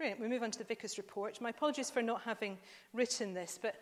Brilliant. 0.00 0.18
We 0.18 0.28
move 0.28 0.42
on 0.42 0.50
to 0.52 0.58
the 0.58 0.64
vicar's 0.64 0.96
report. 0.96 1.38
My 1.42 1.50
apologies 1.50 1.90
for 1.90 2.00
not 2.00 2.22
having 2.22 2.56
written 2.94 3.34
this, 3.34 3.58
but 3.60 3.74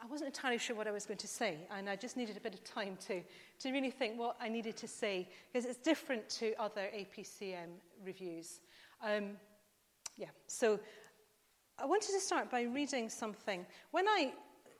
I 0.00 0.06
wasn't 0.06 0.28
entirely 0.28 0.58
sure 0.58 0.76
what 0.76 0.86
I 0.86 0.92
was 0.92 1.06
going 1.06 1.18
to 1.18 1.26
say, 1.26 1.56
and 1.72 1.90
I 1.90 1.96
just 1.96 2.16
needed 2.16 2.36
a 2.36 2.40
bit 2.40 2.54
of 2.54 2.62
time 2.62 2.96
to, 3.08 3.20
to 3.58 3.72
really 3.72 3.90
think 3.90 4.16
what 4.16 4.36
I 4.40 4.48
needed 4.48 4.76
to 4.76 4.86
say, 4.86 5.28
because 5.52 5.68
it's 5.68 5.80
different 5.80 6.28
to 6.38 6.54
other 6.60 6.82
APCM 6.94 7.66
reviews. 8.04 8.60
Um, 9.02 9.30
yeah, 10.16 10.28
so 10.46 10.78
I 11.80 11.84
wanted 11.84 12.12
to 12.12 12.20
start 12.20 12.48
by 12.48 12.62
reading 12.62 13.08
something. 13.08 13.66
When 13.90 14.06
I 14.06 14.34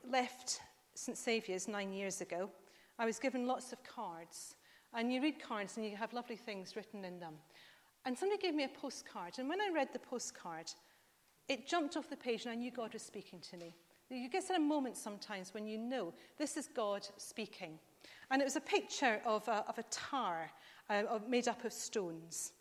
left 0.09 0.61
St. 0.95 1.19
Saviour's 1.19 1.67
nine 1.67 1.93
years 1.93 2.21
ago, 2.21 2.49
I 2.97 3.07
was 3.07 3.19
given 3.19 3.49
lots 3.49 3.73
of 3.73 3.83
cards. 3.83 4.55
And 4.95 5.13
you 5.13 5.21
read 5.21 5.43
cards 5.43 5.77
and 5.77 5.85
you 5.85 5.97
have 5.97 6.13
lovely 6.13 6.37
things 6.37 6.77
written 6.77 7.05
in 7.05 7.19
them. 7.19 7.35
And 8.07 8.17
somebody 8.17 8.41
gave 8.41 8.55
me 8.55 8.63
a 8.65 8.69
postcard. 8.69 9.35
And 9.39 9.49
when 9.49 9.61
I 9.61 9.69
read 9.75 9.89
the 9.93 9.99
postcard, 9.99 10.71
it 11.49 11.67
jumped 11.67 11.97
off 11.97 12.09
the 12.09 12.17
page 12.17 12.45
and 12.45 12.53
I 12.53 12.55
knew 12.55 12.71
God 12.71 12.93
was 12.93 13.03
speaking 13.03 13.41
to 13.51 13.57
me. 13.57 13.75
You 14.09 14.31
get 14.31 14.49
a 14.51 14.61
moment 14.61 14.97
sometimes 14.97 15.53
when 15.53 15.67
you 15.67 15.77
know 15.77 16.15
this 16.39 16.57
is 16.57 16.69
God 16.69 17.07
speaking. 17.17 17.81
And 18.31 18.41
it 18.41 18.45
was 18.45 18.55
a 18.55 18.61
picture 18.61 19.21
of 19.27 19.47
a, 19.49 19.65
of 19.69 19.79
a 19.79 19.83
tower 19.85 20.49
uh, 20.89 21.19
made 21.29 21.49
up 21.49 21.65
of 21.65 21.73
stones. 21.73 22.53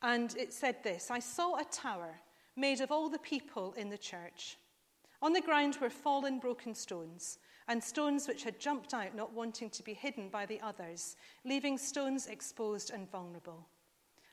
And 0.00 0.34
it 0.36 0.54
said 0.54 0.82
this 0.82 1.10
I 1.10 1.18
saw 1.18 1.56
a 1.56 1.64
tower 1.64 2.14
made 2.56 2.80
of 2.80 2.90
all 2.90 3.10
the 3.10 3.18
people 3.18 3.74
in 3.76 3.90
the 3.90 3.98
church. 3.98 4.56
On 5.20 5.34
the 5.34 5.42
ground 5.42 5.76
were 5.82 5.90
fallen, 5.90 6.38
broken 6.38 6.74
stones, 6.74 7.38
and 7.66 7.82
stones 7.82 8.26
which 8.26 8.44
had 8.44 8.58
jumped 8.58 8.94
out, 8.94 9.14
not 9.14 9.34
wanting 9.34 9.68
to 9.68 9.82
be 9.82 9.92
hidden 9.92 10.30
by 10.30 10.46
the 10.46 10.60
others, 10.62 11.16
leaving 11.44 11.76
stones 11.76 12.26
exposed 12.26 12.90
and 12.90 13.10
vulnerable. 13.10 13.66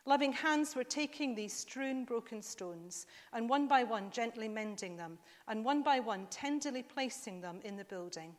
Loving 0.08 0.34
hands 0.34 0.76
were 0.76 0.84
taking 0.84 1.34
these 1.34 1.54
strewn 1.54 2.06
broken 2.06 2.42
stones, 2.42 3.08
and 3.34 3.50
one 3.50 3.68
by 3.68 3.84
one 3.84 4.12
gently 4.12 4.48
mending 4.48 4.96
them, 4.96 5.18
and 5.48 5.66
one 5.66 5.82
by 5.82 6.00
one 6.00 6.28
tenderly 6.30 6.84
placing 6.84 7.42
them 7.42 7.60
in 7.64 7.76
the 7.76 7.86
building. 7.86 8.36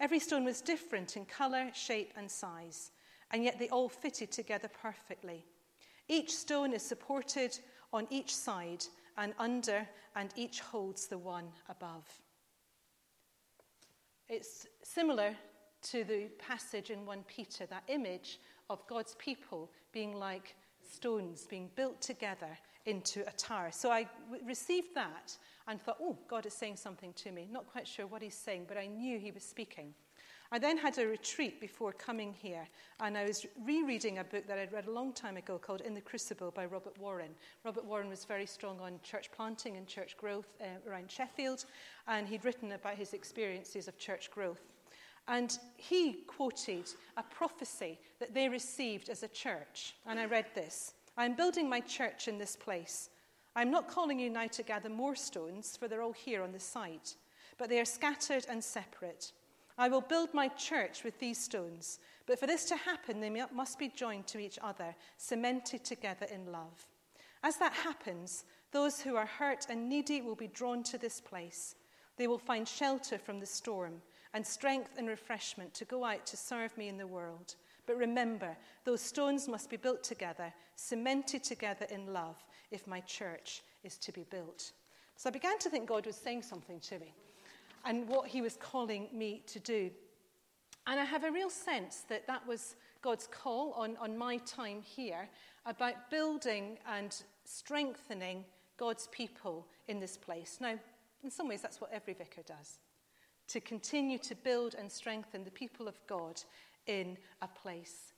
Every 0.00 0.18
stone 0.18 0.44
was 0.44 0.62
different 0.62 1.18
in 1.18 1.26
colour, 1.26 1.68
shape, 1.74 2.14
and 2.16 2.30
size, 2.30 2.92
and 3.30 3.44
yet 3.44 3.58
they 3.58 3.68
all 3.68 3.90
fitted 3.90 4.32
together 4.32 4.68
perfectly. 4.68 5.44
Each 6.08 6.34
stone 6.34 6.72
is 6.72 6.82
supported 6.82 7.58
on 7.92 8.06
each 8.08 8.34
side 8.34 8.84
and 9.18 9.34
under, 9.38 9.86
and 10.16 10.32
each 10.34 10.60
holds 10.60 11.06
the 11.08 11.18
one 11.18 11.48
above. 11.68 12.06
It's 14.30 14.66
similar 14.82 15.34
to 15.82 16.04
the 16.04 16.28
passage 16.38 16.90
in 16.90 17.04
1 17.04 17.24
Peter, 17.24 17.66
that 17.66 17.84
image 17.88 18.40
of 18.70 18.86
God's 18.86 19.14
people 19.16 19.70
being 19.92 20.14
like 20.14 20.54
stones 20.88 21.46
being 21.48 21.70
built 21.74 22.00
together 22.00 22.58
into 22.86 23.26
a 23.28 23.32
tower. 23.32 23.70
So 23.72 23.90
I 23.90 24.08
w- 24.30 24.46
received 24.46 24.94
that 24.94 25.36
and 25.68 25.80
thought, 25.80 25.98
oh, 26.00 26.18
God 26.28 26.46
is 26.46 26.54
saying 26.54 26.76
something 26.76 27.12
to 27.14 27.30
me. 27.30 27.48
Not 27.50 27.66
quite 27.66 27.86
sure 27.86 28.06
what 28.06 28.22
he's 28.22 28.34
saying, 28.34 28.64
but 28.68 28.76
I 28.76 28.86
knew 28.86 29.18
he 29.18 29.30
was 29.30 29.44
speaking. 29.44 29.94
I 30.52 30.58
then 30.58 30.76
had 30.76 30.98
a 30.98 31.06
retreat 31.06 31.60
before 31.60 31.92
coming 31.92 32.32
here, 32.32 32.66
and 32.98 33.16
I 33.16 33.24
was 33.24 33.46
rereading 33.64 34.18
a 34.18 34.24
book 34.24 34.48
that 34.48 34.58
I'd 34.58 34.72
read 34.72 34.88
a 34.88 34.90
long 34.90 35.12
time 35.12 35.36
ago 35.36 35.58
called 35.58 35.80
In 35.80 35.94
the 35.94 36.00
Crucible 36.00 36.50
by 36.50 36.64
Robert 36.66 36.98
Warren. 36.98 37.30
Robert 37.64 37.84
Warren 37.84 38.08
was 38.08 38.24
very 38.24 38.46
strong 38.46 38.80
on 38.80 38.98
church 39.04 39.30
planting 39.30 39.76
and 39.76 39.86
church 39.86 40.16
growth 40.16 40.48
uh, 40.60 40.90
around 40.90 41.08
Sheffield, 41.08 41.66
and 42.08 42.26
he'd 42.26 42.44
written 42.44 42.72
about 42.72 42.96
his 42.96 43.12
experiences 43.12 43.86
of 43.86 43.96
church 43.96 44.28
growth. 44.32 44.69
And 45.30 45.56
he 45.76 46.24
quoted 46.26 46.90
a 47.16 47.22
prophecy 47.22 48.00
that 48.18 48.34
they 48.34 48.48
received 48.48 49.08
as 49.08 49.22
a 49.22 49.28
church. 49.28 49.94
And 50.04 50.18
I 50.18 50.24
read 50.24 50.46
this 50.56 50.92
I 51.16 51.24
am 51.24 51.36
building 51.36 51.68
my 51.68 51.78
church 51.78 52.26
in 52.26 52.36
this 52.36 52.56
place. 52.56 53.10
I 53.54 53.62
am 53.62 53.70
not 53.70 53.88
calling 53.88 54.18
you 54.18 54.28
now 54.28 54.48
to 54.48 54.62
gather 54.64 54.88
more 54.88 55.14
stones, 55.14 55.76
for 55.76 55.86
they're 55.86 56.02
all 56.02 56.12
here 56.12 56.42
on 56.42 56.50
the 56.50 56.58
site, 56.58 57.14
but 57.58 57.68
they 57.68 57.78
are 57.78 57.84
scattered 57.84 58.44
and 58.48 58.62
separate. 58.62 59.32
I 59.78 59.88
will 59.88 60.00
build 60.00 60.34
my 60.34 60.48
church 60.48 61.04
with 61.04 61.18
these 61.20 61.38
stones, 61.38 62.00
but 62.26 62.38
for 62.40 62.48
this 62.48 62.64
to 62.66 62.76
happen, 62.76 63.20
they 63.20 63.30
must 63.30 63.78
be 63.78 63.88
joined 63.88 64.26
to 64.28 64.40
each 64.40 64.58
other, 64.62 64.96
cemented 65.16 65.84
together 65.84 66.26
in 66.26 66.50
love. 66.50 66.86
As 67.44 67.56
that 67.58 67.72
happens, 67.72 68.44
those 68.72 69.00
who 69.00 69.14
are 69.14 69.26
hurt 69.26 69.66
and 69.70 69.88
needy 69.88 70.22
will 70.22 70.34
be 70.34 70.48
drawn 70.48 70.82
to 70.84 70.98
this 70.98 71.20
place. 71.20 71.76
They 72.16 72.26
will 72.26 72.38
find 72.38 72.66
shelter 72.66 73.16
from 73.16 73.38
the 73.38 73.46
storm 73.46 74.02
and 74.34 74.46
strength 74.46 74.90
and 74.96 75.08
refreshment 75.08 75.74
to 75.74 75.84
go 75.84 76.04
out 76.04 76.24
to 76.26 76.36
serve 76.36 76.76
me 76.76 76.88
in 76.88 76.96
the 76.96 77.06
world. 77.06 77.56
But 77.86 77.96
remember, 77.96 78.56
those 78.84 79.00
stones 79.00 79.48
must 79.48 79.70
be 79.70 79.76
built 79.76 80.02
together, 80.02 80.52
cemented 80.76 81.42
together 81.42 81.86
in 81.90 82.12
love, 82.12 82.36
if 82.70 82.86
my 82.86 83.00
church 83.00 83.62
is 83.82 83.96
to 83.98 84.12
be 84.12 84.24
built. 84.30 84.72
So 85.16 85.28
I 85.28 85.32
began 85.32 85.58
to 85.58 85.70
think 85.70 85.88
God 85.88 86.06
was 86.06 86.16
saying 86.16 86.42
something 86.42 86.80
to 86.80 86.98
me 86.98 87.12
and 87.84 88.06
what 88.08 88.28
he 88.28 88.42
was 88.42 88.56
calling 88.56 89.08
me 89.12 89.42
to 89.46 89.58
do. 89.58 89.90
And 90.86 91.00
I 91.00 91.04
have 91.04 91.24
a 91.24 91.30
real 91.30 91.50
sense 91.50 92.04
that 92.08 92.26
that 92.26 92.46
was 92.46 92.76
God's 93.02 93.26
call 93.26 93.72
on, 93.72 93.96
on 93.96 94.16
my 94.16 94.36
time 94.38 94.82
here 94.82 95.28
about 95.66 96.10
building 96.10 96.78
and 96.86 97.22
strengthening 97.44 98.44
God's 98.76 99.08
people 99.08 99.66
in 99.88 100.00
this 100.00 100.16
place. 100.16 100.58
Now, 100.60 100.78
in 101.22 101.30
some 101.30 101.48
ways, 101.48 101.60
that's 101.60 101.80
what 101.80 101.90
every 101.92 102.14
vicar 102.14 102.42
does 102.46 102.78
to 103.52 103.60
continue 103.60 104.18
to 104.18 104.34
build 104.34 104.74
and 104.74 104.90
strengthen 104.90 105.44
the 105.44 105.50
people 105.50 105.88
of 105.88 105.94
God 106.06 106.40
in 106.86 107.16
a 107.42 107.48
place. 107.48 108.12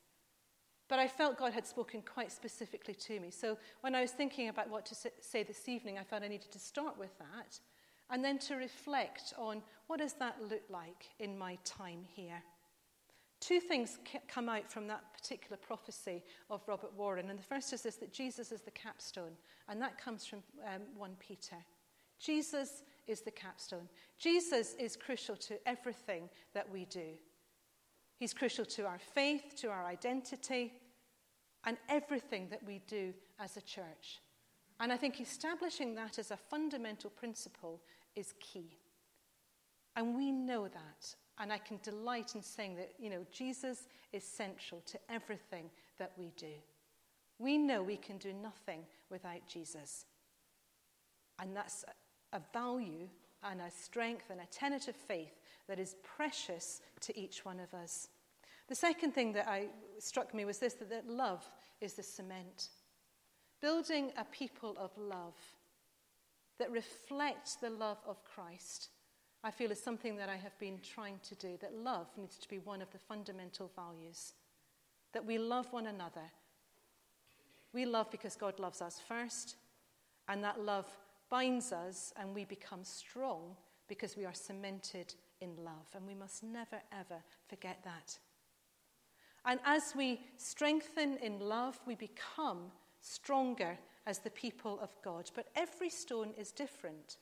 But 0.88 0.98
I 0.98 1.08
felt 1.08 1.38
God 1.38 1.52
had 1.52 1.66
spoken 1.66 2.02
quite 2.02 2.30
specifically 2.30 2.94
to 2.94 3.18
me. 3.18 3.30
So 3.30 3.56
when 3.80 3.94
I 3.94 4.02
was 4.02 4.10
thinking 4.10 4.48
about 4.48 4.68
what 4.68 4.84
to 4.86 4.94
say 5.20 5.42
this 5.42 5.68
evening, 5.68 5.98
I 5.98 6.04
felt 6.04 6.22
I 6.22 6.28
needed 6.28 6.52
to 6.52 6.58
start 6.58 6.98
with 6.98 7.16
that 7.18 7.58
and 8.10 8.22
then 8.22 8.38
to 8.40 8.56
reflect 8.56 9.32
on 9.38 9.62
what 9.86 10.00
does 10.00 10.12
that 10.14 10.36
look 10.50 10.62
like 10.68 11.06
in 11.18 11.38
my 11.38 11.56
time 11.64 12.04
here. 12.06 12.42
Two 13.40 13.58
things 13.58 13.98
come 14.28 14.48
out 14.48 14.70
from 14.70 14.86
that 14.86 15.02
particular 15.14 15.56
prophecy 15.56 16.22
of 16.50 16.60
Robert 16.68 16.92
Warren. 16.96 17.30
And 17.30 17.38
the 17.38 17.42
first 17.42 17.72
is 17.72 17.82
this 17.82 17.96
that 17.96 18.12
Jesus 18.12 18.52
is 18.52 18.60
the 18.60 18.70
capstone, 18.70 19.32
and 19.68 19.80
that 19.80 19.98
comes 19.98 20.26
from 20.26 20.42
um, 20.64 20.82
1 20.96 21.10
Peter. 21.18 21.56
Jesus 22.20 22.84
is 23.06 23.20
the 23.20 23.30
capstone. 23.30 23.88
Jesus 24.18 24.74
is 24.78 24.96
crucial 24.96 25.36
to 25.36 25.58
everything 25.68 26.28
that 26.54 26.70
we 26.70 26.84
do. 26.84 27.14
He's 28.18 28.34
crucial 28.34 28.64
to 28.66 28.86
our 28.86 28.98
faith, 28.98 29.54
to 29.56 29.68
our 29.68 29.84
identity, 29.84 30.72
and 31.64 31.76
everything 31.88 32.48
that 32.50 32.64
we 32.64 32.80
do 32.86 33.12
as 33.40 33.56
a 33.56 33.60
church. 33.60 34.20
And 34.80 34.92
I 34.92 34.96
think 34.96 35.20
establishing 35.20 35.94
that 35.96 36.18
as 36.18 36.30
a 36.30 36.36
fundamental 36.36 37.10
principle 37.10 37.80
is 38.16 38.34
key. 38.40 38.78
And 39.96 40.16
we 40.16 40.32
know 40.32 40.68
that. 40.68 41.14
And 41.38 41.52
I 41.52 41.58
can 41.58 41.78
delight 41.82 42.34
in 42.34 42.42
saying 42.42 42.76
that, 42.76 42.92
you 42.98 43.10
know, 43.10 43.24
Jesus 43.32 43.88
is 44.12 44.24
central 44.24 44.80
to 44.86 44.98
everything 45.08 45.70
that 45.98 46.12
we 46.16 46.32
do. 46.36 46.52
We 47.38 47.58
know 47.58 47.82
we 47.82 47.96
can 47.96 48.18
do 48.18 48.32
nothing 48.32 48.80
without 49.10 49.46
Jesus. 49.48 50.06
And 51.40 51.56
that's 51.56 51.84
a 52.32 52.40
value 52.52 53.08
and 53.42 53.60
a 53.60 53.70
strength 53.70 54.30
and 54.30 54.40
a 54.40 54.46
tenet 54.46 54.88
of 54.88 54.96
faith 54.96 55.40
that 55.68 55.78
is 55.78 55.96
precious 56.02 56.80
to 57.00 57.18
each 57.18 57.44
one 57.44 57.60
of 57.60 57.74
us. 57.74 58.08
The 58.68 58.74
second 58.74 59.12
thing 59.12 59.32
that 59.32 59.48
I, 59.48 59.66
struck 59.98 60.34
me 60.34 60.44
was 60.44 60.58
this 60.58 60.74
that, 60.74 60.90
that 60.90 61.08
love 61.08 61.44
is 61.80 61.94
the 61.94 62.02
cement. 62.02 62.68
Building 63.60 64.12
a 64.16 64.24
people 64.24 64.76
of 64.78 64.90
love 64.96 65.36
that 66.58 66.70
reflects 66.70 67.56
the 67.56 67.70
love 67.70 67.98
of 68.06 68.24
Christ, 68.24 68.88
I 69.44 69.50
feel 69.50 69.72
is 69.72 69.82
something 69.82 70.16
that 70.16 70.28
I 70.28 70.36
have 70.36 70.56
been 70.58 70.78
trying 70.82 71.18
to 71.28 71.34
do. 71.34 71.58
That 71.60 71.74
love 71.74 72.06
needs 72.16 72.36
to 72.38 72.48
be 72.48 72.58
one 72.58 72.80
of 72.80 72.90
the 72.92 72.98
fundamental 72.98 73.70
values. 73.74 74.34
That 75.12 75.24
we 75.24 75.38
love 75.38 75.72
one 75.72 75.88
another. 75.88 76.30
We 77.72 77.84
love 77.84 78.10
because 78.10 78.36
God 78.36 78.60
loves 78.60 78.80
us 78.80 79.00
first, 79.06 79.56
and 80.28 80.44
that 80.44 80.60
love 80.60 80.86
binds 81.32 81.72
us 81.72 82.12
and 82.20 82.34
we 82.34 82.44
become 82.44 82.84
strong 82.84 83.56
because 83.88 84.18
we 84.18 84.26
are 84.26 84.34
cemented 84.34 85.14
in 85.40 85.56
love. 85.64 85.88
And 85.94 86.06
we 86.06 86.14
must 86.14 86.42
never, 86.42 86.76
ever 86.92 87.22
forget 87.48 87.78
that. 87.84 88.18
And 89.46 89.58
as 89.64 89.94
we 89.96 90.20
strengthen 90.36 91.16
in 91.16 91.40
love, 91.40 91.80
we 91.86 91.94
become 91.94 92.70
stronger 93.00 93.78
as 94.06 94.18
the 94.18 94.30
people 94.30 94.78
of 94.82 94.90
God. 95.02 95.30
But 95.34 95.46
every 95.56 95.88
stone 95.88 96.34
is 96.36 96.52
different. 96.52 97.16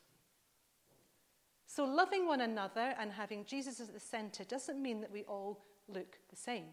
So, 1.66 1.84
loving 1.84 2.26
one 2.26 2.40
another 2.40 2.94
and 2.98 3.12
having 3.12 3.44
Jesus 3.44 3.78
at 3.78 3.94
the 3.94 4.00
center 4.00 4.42
doesn't 4.42 4.82
mean 4.82 5.00
that 5.02 5.12
we 5.12 5.22
all 5.22 5.64
look 5.88 6.18
the 6.30 6.36
same. 6.36 6.66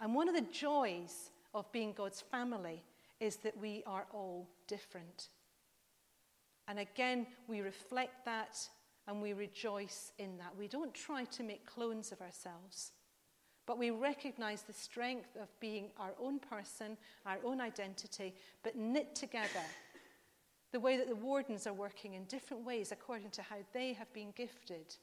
And 0.00 0.14
one 0.14 0.30
of 0.30 0.34
the 0.34 0.50
joys 0.50 1.30
of 1.52 1.70
being 1.70 1.92
God's 1.92 2.22
family 2.22 2.82
is 3.20 3.36
that 3.36 3.58
we 3.58 3.82
are 3.86 4.06
all 4.14 4.48
different. 4.66 5.28
And 6.68 6.78
again, 6.78 7.26
we 7.46 7.60
reflect 7.60 8.24
that 8.24 8.58
and 9.06 9.20
we 9.20 9.32
rejoice 9.32 10.12
in 10.18 10.38
that. 10.38 10.56
We 10.58 10.68
don't 10.68 10.94
try 10.94 11.24
to 11.24 11.42
make 11.42 11.66
clones 11.66 12.10
of 12.10 12.20
ourselves, 12.20 12.92
but 13.66 13.78
we 13.78 13.90
recognize 13.90 14.62
the 14.62 14.72
strength 14.72 15.36
of 15.40 15.48
being 15.60 15.90
our 15.98 16.12
own 16.18 16.38
person, 16.38 16.96
our 17.26 17.38
own 17.44 17.60
identity, 17.60 18.34
but 18.62 18.76
knit 18.76 19.14
together. 19.14 19.64
the 20.72 20.80
way 20.80 20.96
that 20.96 21.08
the 21.08 21.14
wardens 21.14 21.68
are 21.68 21.72
working 21.72 22.14
in 22.14 22.24
different 22.24 22.64
ways 22.64 22.90
according 22.90 23.30
to 23.30 23.42
how 23.42 23.58
they 23.72 23.92
have 23.92 24.12
been 24.12 24.32
gifted, 24.34 24.96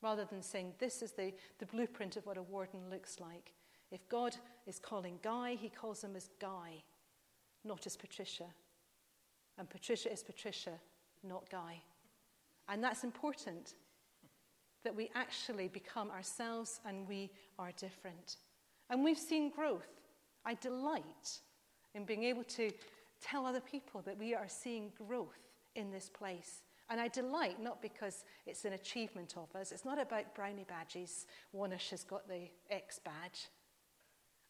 rather 0.00 0.24
than 0.24 0.42
saying 0.42 0.72
this 0.78 1.02
is 1.02 1.12
the, 1.12 1.32
the 1.58 1.66
blueprint 1.66 2.16
of 2.16 2.24
what 2.24 2.38
a 2.38 2.42
warden 2.42 2.88
looks 2.88 3.20
like. 3.20 3.52
If 3.90 4.08
God 4.08 4.36
is 4.66 4.78
calling 4.78 5.18
Guy, 5.22 5.56
he 5.60 5.68
calls 5.68 6.02
him 6.02 6.16
as 6.16 6.30
Guy, 6.40 6.84
not 7.64 7.84
as 7.86 7.96
Patricia. 7.96 8.46
And 9.58 9.68
Patricia 9.68 10.10
is 10.10 10.22
Patricia, 10.22 10.78
not 11.22 11.48
Guy. 11.50 11.80
And 12.68 12.82
that's 12.82 13.04
important 13.04 13.74
that 14.84 14.94
we 14.94 15.10
actually 15.14 15.68
become 15.68 16.10
ourselves 16.10 16.80
and 16.86 17.06
we 17.08 17.30
are 17.58 17.72
different. 17.72 18.36
And 18.88 19.04
we've 19.04 19.18
seen 19.18 19.50
growth. 19.50 20.00
I 20.44 20.54
delight 20.54 21.40
in 21.94 22.04
being 22.04 22.24
able 22.24 22.44
to 22.44 22.70
tell 23.20 23.44
other 23.44 23.60
people 23.60 24.00
that 24.02 24.18
we 24.18 24.34
are 24.34 24.48
seeing 24.48 24.92
growth 25.06 25.48
in 25.74 25.90
this 25.90 26.08
place. 26.08 26.62
And 26.88 27.00
I 27.00 27.08
delight 27.08 27.62
not 27.62 27.82
because 27.82 28.24
it's 28.46 28.64
an 28.64 28.72
achievement 28.72 29.34
of 29.36 29.54
us, 29.54 29.70
it's 29.70 29.84
not 29.84 30.00
about 30.00 30.34
brownie 30.34 30.66
badges. 30.66 31.26
Wanish 31.54 31.90
has 31.90 32.02
got 32.02 32.26
the 32.28 32.48
X 32.70 32.98
badge. 32.98 33.48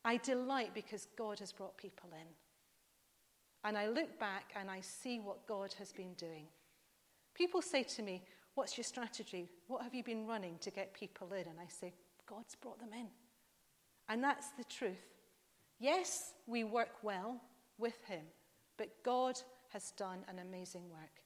I 0.04 0.16
delight 0.16 0.70
because 0.74 1.06
God 1.18 1.38
has 1.40 1.52
brought 1.52 1.76
people 1.76 2.08
in. 2.12 2.26
And 3.62 3.76
I 3.76 3.88
look 3.88 4.18
back 4.18 4.54
and 4.58 4.70
I 4.70 4.80
see 4.80 5.20
what 5.20 5.46
God 5.46 5.74
has 5.78 5.92
been 5.92 6.14
doing. 6.14 6.46
People 7.40 7.62
say 7.62 7.84
to 7.84 8.02
me, 8.02 8.22
What's 8.52 8.76
your 8.76 8.84
strategy? 8.84 9.48
What 9.66 9.82
have 9.82 9.94
you 9.94 10.04
been 10.04 10.26
running 10.26 10.58
to 10.60 10.70
get 10.70 10.92
people 10.92 11.32
in? 11.32 11.46
And 11.46 11.58
I 11.58 11.68
say, 11.68 11.94
God's 12.28 12.54
brought 12.54 12.78
them 12.78 12.90
in. 12.92 13.06
And 14.10 14.22
that's 14.22 14.50
the 14.50 14.64
truth. 14.64 15.06
Yes, 15.78 16.34
we 16.46 16.64
work 16.64 17.02
well 17.02 17.40
with 17.78 18.04
Him, 18.04 18.20
but 18.76 18.90
God 19.02 19.40
has 19.70 19.92
done 19.92 20.18
an 20.28 20.40
amazing 20.40 20.90
work. 20.90 21.22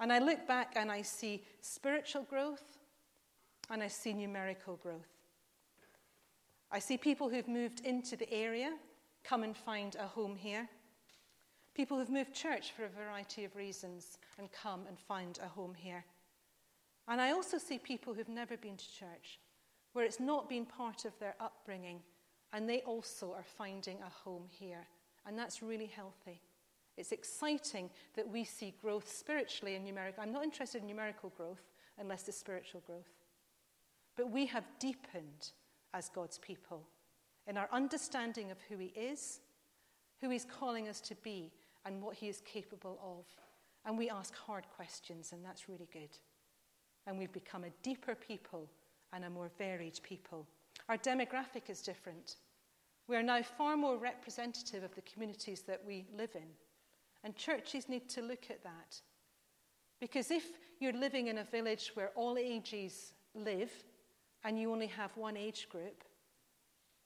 And 0.00 0.10
I 0.10 0.20
look 0.20 0.46
back 0.48 0.72
and 0.74 0.90
I 0.90 1.02
see 1.02 1.44
spiritual 1.60 2.22
growth 2.22 2.78
and 3.68 3.82
I 3.82 3.88
see 3.88 4.14
numerical 4.14 4.76
growth. 4.76 5.12
I 6.70 6.78
see 6.78 6.96
people 6.96 7.28
who've 7.28 7.46
moved 7.46 7.80
into 7.80 8.16
the 8.16 8.32
area 8.32 8.72
come 9.22 9.42
and 9.42 9.54
find 9.54 9.96
a 9.96 10.06
home 10.06 10.34
here. 10.34 10.66
People 11.74 11.98
who've 11.98 12.10
moved 12.10 12.34
church 12.34 12.72
for 12.72 12.84
a 12.84 12.88
variety 12.88 13.44
of 13.44 13.56
reasons 13.56 14.18
and 14.38 14.52
come 14.52 14.82
and 14.86 14.98
find 14.98 15.38
a 15.42 15.48
home 15.48 15.74
here. 15.74 16.04
And 17.08 17.20
I 17.20 17.32
also 17.32 17.58
see 17.58 17.78
people 17.78 18.12
who've 18.14 18.28
never 18.28 18.56
been 18.56 18.76
to 18.76 18.92
church, 18.92 19.40
where 19.92 20.04
it's 20.04 20.20
not 20.20 20.48
been 20.48 20.66
part 20.66 21.04
of 21.04 21.18
their 21.18 21.34
upbringing, 21.40 22.00
and 22.52 22.68
they 22.68 22.80
also 22.82 23.32
are 23.32 23.42
finding 23.42 23.98
a 24.02 24.10
home 24.10 24.44
here. 24.48 24.86
And 25.26 25.38
that's 25.38 25.62
really 25.62 25.86
healthy. 25.86 26.40
It's 26.96 27.12
exciting 27.12 27.88
that 28.16 28.28
we 28.28 28.44
see 28.44 28.74
growth 28.82 29.10
spiritually 29.10 29.74
and 29.74 29.84
numerical. 29.84 30.22
I'm 30.22 30.32
not 30.32 30.44
interested 30.44 30.82
in 30.82 30.88
numerical 30.88 31.32
growth 31.36 31.62
unless 31.98 32.28
it's 32.28 32.36
spiritual 32.36 32.82
growth. 32.86 33.08
But 34.16 34.30
we 34.30 34.46
have 34.46 34.64
deepened 34.78 35.52
as 35.94 36.10
God's 36.10 36.38
people 36.38 36.86
in 37.46 37.56
our 37.56 37.68
understanding 37.72 38.50
of 38.50 38.58
who 38.68 38.76
He 38.76 38.92
is, 38.94 39.40
who 40.20 40.28
He's 40.28 40.44
calling 40.44 40.88
us 40.88 41.00
to 41.02 41.14
be, 41.16 41.50
and 41.84 42.02
what 42.02 42.16
He 42.16 42.28
is 42.28 42.40
capable 42.40 42.98
of. 43.02 43.24
And 43.84 43.98
we 43.98 44.08
ask 44.10 44.34
hard 44.34 44.64
questions, 44.76 45.32
and 45.32 45.44
that's 45.44 45.68
really 45.68 45.88
good 45.92 46.10
and 47.06 47.18
we've 47.18 47.32
become 47.32 47.64
a 47.64 47.70
deeper 47.82 48.14
people 48.14 48.68
and 49.12 49.24
a 49.24 49.30
more 49.30 49.50
varied 49.58 49.98
people. 50.02 50.46
Our 50.88 50.96
demographic 50.96 51.68
is 51.68 51.82
different. 51.82 52.36
We 53.08 53.16
are 53.16 53.22
now 53.22 53.42
far 53.42 53.76
more 53.76 53.96
representative 53.96 54.82
of 54.82 54.94
the 54.94 55.02
communities 55.02 55.62
that 55.62 55.82
we 55.86 56.06
live 56.16 56.34
in. 56.34 56.48
And 57.24 57.36
churches 57.36 57.88
need 57.88 58.08
to 58.10 58.22
look 58.22 58.50
at 58.50 58.62
that. 58.64 59.00
Because 60.00 60.30
if 60.30 60.44
you're 60.80 60.92
living 60.92 61.28
in 61.28 61.38
a 61.38 61.44
village 61.44 61.92
where 61.94 62.10
all 62.16 62.36
ages 62.38 63.14
live 63.34 63.70
and 64.44 64.58
you 64.58 64.72
only 64.72 64.88
have 64.88 65.16
one 65.16 65.36
age 65.36 65.68
group, 65.68 66.04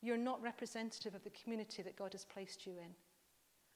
you're 0.02 0.16
not 0.16 0.42
representative 0.42 1.14
of 1.14 1.24
the 1.24 1.30
community 1.30 1.82
that 1.82 1.96
God 1.96 2.12
has 2.12 2.24
placed 2.24 2.66
you 2.66 2.72
in. 2.72 2.94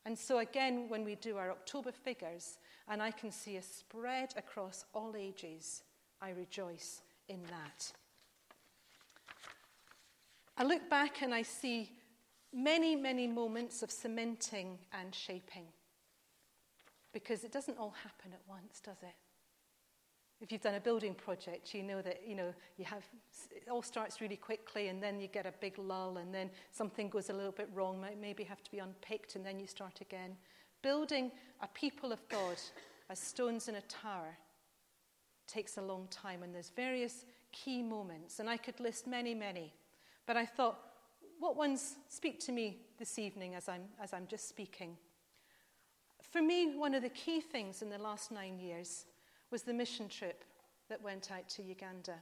And 0.07 0.19
so, 0.19 0.39
again, 0.39 0.87
when 0.89 1.05
we 1.05 1.15
do 1.15 1.37
our 1.37 1.51
October 1.51 1.93
figures, 1.93 2.59
and 2.89 3.03
I 3.03 3.11
can 3.11 3.31
see 3.31 3.57
a 3.57 3.63
spread 3.63 4.33
across 4.37 4.85
all 4.95 5.15
ages, 5.17 5.83
I 6.21 6.31
rejoice 6.31 7.03
in 7.29 7.43
that. 7.45 7.93
I 10.57 10.65
look 10.65 10.89
back 10.91 11.23
and 11.23 11.35
I 11.35 11.43
see 11.43 11.91
many, 12.53 12.97
many 12.97 13.27
moments 13.27 13.83
of 13.83 13.91
cementing 13.91 14.79
and 14.93 15.15
shaping. 15.15 15.67
Because 17.13 17.45
it 17.45 17.53
doesn't 17.53 17.79
all 17.79 17.95
happen 18.03 18.33
at 18.33 18.43
once, 18.49 18.81
does 18.81 19.03
it? 19.03 19.15
If 20.41 20.51
you've 20.51 20.63
done 20.63 20.75
a 20.75 20.81
building 20.81 21.15
project, 21.15 21.75
you 21.75 21.83
know 21.83 22.01
that 22.01 22.23
you 22.27 22.35
know 22.35 22.55
you 22.79 22.85
have 22.87 23.05
it 23.51 23.69
all 23.71 23.83
starts 23.83 24.21
really 24.21 24.37
quickly, 24.37 24.89
and 24.89 25.03
then 25.03 25.21
you 25.21 25.29
get 25.29 25.45
a 25.45 25.53
big 25.61 25.79
lull, 25.79 26.17
and 26.17 26.35
then 26.35 26.51
something 26.71 27.11
goes 27.11 27.29
a 27.29 27.33
little 27.33 27.53
bit 27.53 27.69
wrong, 27.75 28.05
maybe 28.21 28.45
have 28.45 28.63
to 28.65 28.71
be 28.71 28.79
unpicked, 28.79 29.37
and 29.37 29.45
then 29.45 29.61
you 29.61 29.67
start 29.67 30.01
again. 30.01 30.37
Building 30.83 31.31
a 31.61 31.69
people 31.69 32.11
of 32.11 32.27
God 32.29 32.57
as 33.11 33.19
stones 33.19 33.69
in 33.69 33.75
a 33.75 33.83
tower 33.83 34.37
takes 35.47 35.77
a 35.77 35.83
long 35.83 36.09
time, 36.11 36.43
and 36.43 36.55
there's 36.55 36.71
various 36.75 37.27
key 37.53 37.83
moments, 37.83 38.41
and 38.41 38.49
I 38.49 38.57
could 38.57 38.81
list 38.81 39.07
many, 39.07 39.35
many. 39.35 39.75
But 40.27 40.37
I 40.37 40.47
thought, 40.47 40.79
what 41.39 41.57
ones 41.57 41.97
speak 42.09 42.41
to 42.47 42.53
me 42.53 42.79
this 42.99 43.19
evening 43.19 43.55
as 43.57 43.69
I'm, 43.69 43.83
as 44.01 44.15
I'm 44.15 44.27
just 44.27 44.49
speaking? 44.49 44.97
For 46.23 46.41
me, 46.41 46.77
one 46.77 46.95
of 46.95 47.03
the 47.03 47.09
key 47.11 47.41
things 47.41 47.83
in 47.83 47.91
the 47.91 47.99
last 47.99 48.31
nine 48.31 48.59
years 48.59 49.07
was 49.51 49.63
the 49.63 49.75
mission 49.75 50.09
trip 50.09 50.45
that 50.89 51.03
went 51.03 51.31
out 51.31 51.49
to 51.49 51.63
Uganda. 51.63 52.15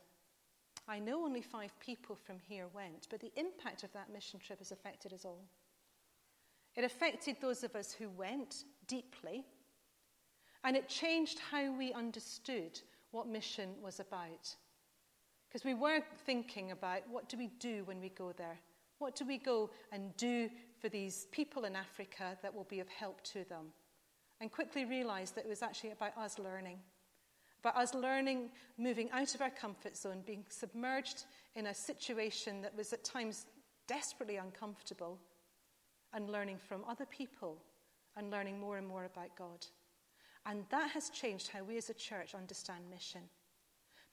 I 0.87 0.99
know 0.99 1.25
only 1.25 1.43
five 1.43 1.79
people 1.81 2.17
from 2.17 2.39
here 2.39 2.67
went, 2.73 3.09
but 3.11 3.21
the 3.21 3.33
impact 3.37 3.83
of 3.85 3.93
that 3.93 4.13
mission 4.13 4.41
trip 4.41 4.59
has 4.59 4.73
affected 4.73 5.13
us 5.13 5.25
all. 5.25 5.45
It 6.77 6.85
affected 6.85 7.37
those 7.41 7.65
of 7.65 7.75
us 7.75 7.93
who 7.93 8.09
went 8.11 8.65
deeply, 8.87 9.45
and 10.65 10.77
it 10.77 10.89
changed 10.89 11.39
how 11.51 11.73
we 11.73 11.93
understood 11.93 12.81
what 13.11 13.27
mission 13.27 13.71
was 13.83 14.01
about. 14.01 14.55
Because 15.49 15.65
we 15.65 15.75
were 15.75 16.03
thinking 16.27 16.73
about 16.73 17.03
what 17.11 17.29
do 17.29 17.37
we 17.37 17.49
do 17.59 17.83
when 17.85 18.01
we 18.01 18.11
go 18.11 18.33
there? 18.33 18.59
What 18.99 19.17
do 19.17 19.27
we 19.27 19.39
go 19.39 19.71
and 19.93 20.17
do 20.17 20.51
for 20.81 20.89
these 20.89 21.27
people 21.33 21.65
in 21.65 21.77
Africa 21.77 22.37
that 22.43 22.55
will 22.55 22.65
be 22.65 22.81
of 22.81 22.89
help 22.89 23.23
to 23.25 23.45
them? 23.45 23.73
And 24.41 24.53
quickly 24.53 24.85
realized 24.85 25.35
that 25.35 25.45
it 25.45 25.49
was 25.49 25.63
actually 25.63 25.91
about 25.91 26.17
us 26.17 26.39
learning. 26.39 26.79
About 27.61 27.77
us 27.77 27.95
learning, 27.95 28.51
moving 28.77 29.11
out 29.11 29.35
of 29.35 29.43
our 29.43 29.51
comfort 29.51 29.97
zone, 29.97 30.23
being 30.25 30.45
submerged 30.49 31.25
in 31.57 31.67
a 31.67 31.75
situation 31.75 32.61
that 32.63 32.77
was 32.77 32.93
at 32.93 33.05
times 33.05 33.47
desperately 33.87 34.37
uncomfortable, 34.37 35.19
and 36.13 36.31
learning 36.31 36.59
from 36.59 36.85
other 36.89 37.07
people 37.07 37.59
and 38.17 38.31
learning 38.31 38.59
more 38.59 38.79
and 38.79 38.87
more 38.87 39.05
about 39.05 39.37
God. 39.37 39.67
And 40.47 40.65
that 40.71 40.91
has 40.91 41.11
changed 41.11 41.49
how 41.49 41.63
we 41.63 41.77
as 41.77 41.91
a 41.91 41.95
church 41.95 42.35
understand 42.35 42.85
mission. 42.91 43.23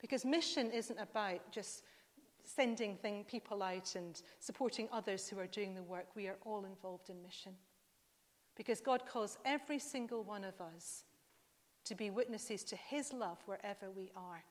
Because 0.00 0.24
mission 0.24 0.70
isn't 0.70 0.98
about 0.98 1.50
just 1.50 1.82
sending 2.44 2.96
thing, 2.96 3.24
people 3.24 3.62
out 3.62 3.94
and 3.96 4.20
supporting 4.38 4.88
others 4.92 5.28
who 5.28 5.38
are 5.38 5.46
doing 5.46 5.74
the 5.74 5.82
work. 5.82 6.06
We 6.14 6.28
are 6.28 6.36
all 6.44 6.64
involved 6.64 7.10
in 7.10 7.22
mission. 7.22 7.52
Because 8.56 8.80
God 8.80 9.06
calls 9.06 9.38
every 9.44 9.78
single 9.78 10.22
one 10.22 10.44
of 10.44 10.60
us 10.60 11.04
to 11.86 11.94
be 11.94 12.10
witnesses 12.10 12.62
to 12.64 12.76
His 12.76 13.12
love 13.12 13.38
wherever 13.46 13.90
we 13.90 14.10
are. 14.16 14.44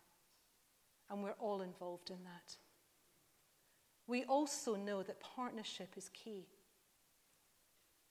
And 1.09 1.23
we're 1.23 1.35
all 1.39 1.61
involved 1.61 2.09
in 2.09 2.23
that. 2.23 2.55
We 4.07 4.23
also 4.25 4.75
know 4.75 5.03
that 5.03 5.19
partnership 5.19 5.93
is 5.95 6.09
key. 6.09 6.47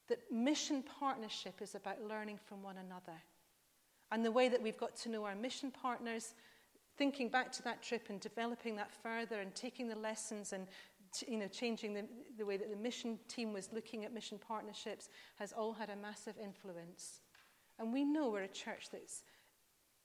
That 0.09 0.21
mission 0.31 0.83
partnership 0.83 1.61
is 1.61 1.75
about 1.75 2.03
learning 2.03 2.39
from 2.47 2.63
one 2.63 2.77
another 2.77 3.23
and 4.11 4.25
the 4.25 4.31
way 4.31 4.49
that 4.49 4.63
we've 4.63 4.79
got 4.79 4.95
to 4.97 5.09
know 5.09 5.25
our 5.25 5.35
mission 5.35 5.71
partners, 5.71 6.35
thinking 6.97 7.29
back 7.29 7.51
to 7.53 7.63
that 7.63 7.83
trip 7.83 8.07
and 8.11 8.21
developing 8.21 8.77
that 8.77 8.93
further 8.93 9.41
and 9.41 9.55
taking 9.55 9.89
the 9.89 9.97
lessons 9.97 10.53
and 10.53 10.69
you 11.27 11.39
know, 11.39 11.49
changing 11.49 11.95
the, 11.95 12.05
the 12.39 12.45
way 12.45 12.57
that 12.57 12.71
the 12.71 12.77
mission 12.77 13.19
team 13.29 13.53
was 13.53 13.69
looking 13.73 14.05
at 14.05 14.13
mission 14.13 14.39
partnerships 14.39 15.09
has 15.37 15.53
all 15.53 15.73
had 15.73 15.91
a 15.91 15.97
massive 15.97 16.35
influence. 16.43 17.21
And 17.79 17.93
we 17.93 18.05
know 18.05 18.29
we're 18.29 18.43
a 18.43 18.49
church 18.49 18.91
that 18.93 19.03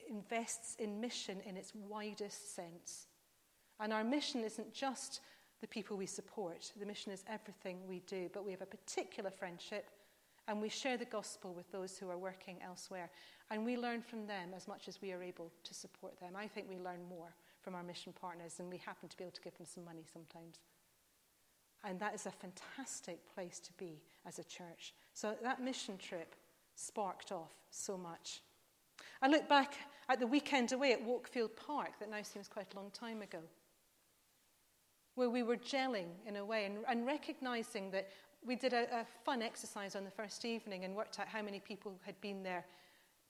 invests 0.10 0.76
in 0.80 1.00
mission 1.00 1.40
in 1.46 1.56
its 1.56 1.74
widest 1.76 2.56
sense. 2.56 3.08
And 3.80 3.94
our 3.94 4.04
mission 4.04 4.44
isn't 4.44 4.74
just 4.74 5.22
the 5.62 5.68
people 5.68 5.98
we 5.98 6.06
support, 6.06 6.72
the 6.80 6.86
mission 6.86 7.12
is 7.12 7.24
everything 7.28 7.80
we 7.88 8.00
do, 8.08 8.30
but 8.34 8.46
we 8.46 8.52
have 8.52 8.62
a 8.62 8.66
particular 8.66 9.30
friendship 9.30 9.90
and 10.50 10.60
we 10.60 10.70
share 10.70 10.98
the 10.98 11.06
gospel 11.06 11.54
with 11.54 11.72
those 11.72 11.96
who 11.96 12.10
are 12.10 12.18
working 12.18 12.58
elsewhere. 12.66 13.12
And 13.52 13.64
we 13.64 13.78
learn 13.78 14.02
from 14.02 14.26
them 14.26 14.50
as 14.56 14.68
much 14.68 14.88
as 14.88 15.00
we 15.00 15.12
are 15.12 15.22
able 15.22 15.52
to 15.64 15.74
support 15.76 16.20
them. 16.20 16.34
I 16.36 16.48
think 16.48 16.68
we 16.68 16.80
learn 16.80 17.08
more 17.08 17.36
from 17.62 17.76
our 17.76 17.84
mission 17.84 18.14
partners, 18.20 18.56
and 18.60 18.68
we 18.68 18.78
happen 18.78 19.10
to 19.10 19.18
be 19.18 19.24
able 19.24 19.34
to 19.34 19.42
give 19.42 19.56
them 19.58 19.68
some 19.68 19.86
money 19.86 20.06
sometimes. 20.12 20.58
And 21.84 22.00
that 22.00 22.16
is 22.16 22.26
a 22.26 22.32
fantastic 22.32 23.20
place 23.34 23.60
to 23.60 23.74
be 23.74 24.02
as 24.26 24.40
a 24.40 24.44
church. 24.44 24.96
So 25.14 25.36
that 25.44 25.62
mission 25.62 26.00
trip 26.00 26.36
sparked 26.80 27.32
off 27.32 27.52
so 27.70 27.98
much. 27.98 28.42
I 29.22 29.28
look 29.28 29.50
back 29.50 29.76
at 30.08 30.20
the 30.20 30.28
weekend 30.28 30.72
away 30.72 30.94
at 30.94 31.06
Walkfield 31.06 31.56
Park, 31.56 32.00
that 32.00 32.10
now 32.10 32.22
seems 32.22 32.48
quite 32.48 32.74
a 32.74 32.78
long 32.78 32.90
time 32.92 33.22
ago, 33.22 33.40
where 35.16 35.30
we 35.30 35.44
were 35.44 35.58
gelling 35.58 36.08
in 36.26 36.38
a 36.38 36.46
way 36.46 36.66
and, 36.66 36.78
and 36.88 37.06
recognizing 37.06 37.92
that 37.92 38.10
we 38.46 38.56
did 38.56 38.74
a, 38.74 39.02
a 39.02 39.06
fun 39.26 39.42
exercise 39.42 39.96
on 39.96 40.06
the 40.06 40.12
first 40.12 40.46
evening 40.46 40.86
and 40.86 40.96
worked 40.96 41.20
out 41.20 41.28
how 41.28 41.42
many 41.42 41.60
people 41.60 42.00
had 42.06 42.20
been 42.22 42.42
there 42.42 42.66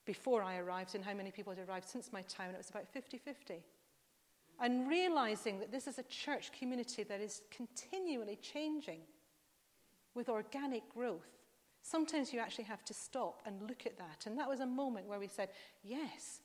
before 0.05 0.43
I 0.43 0.57
arrived 0.57 0.95
and 0.95 1.03
how 1.03 1.13
many 1.13 1.31
people 1.31 1.53
had 1.53 1.67
arrived 1.67 1.89
since 1.89 2.13
my 2.13 2.21
time. 2.23 2.51
It 2.51 2.57
was 2.57 2.69
about 2.69 2.87
50 2.87 3.17
50. 3.17 3.63
And 4.61 4.89
realizing 4.89 5.59
that 5.59 5.71
this 5.71 5.87
is 5.87 5.97
a 5.97 6.03
church 6.03 6.51
community 6.51 7.03
that 7.03 7.21
is 7.21 7.41
continually 7.49 8.37
changing 8.41 8.99
with 10.13 10.29
organic 10.29 10.87
growth. 10.93 11.38
Sometimes 11.81 12.33
you 12.33 12.39
actually 12.39 12.65
have 12.65 12.83
to 12.85 12.93
stop 12.93 13.41
and 13.45 13.61
look 13.67 13.85
at 13.85 13.97
that. 13.97 14.25
And 14.25 14.37
that 14.37 14.49
was 14.49 14.59
a 14.59 14.65
moment 14.65 15.07
where 15.07 15.19
we 15.19 15.27
said, 15.27 15.49
yes, 15.83 16.41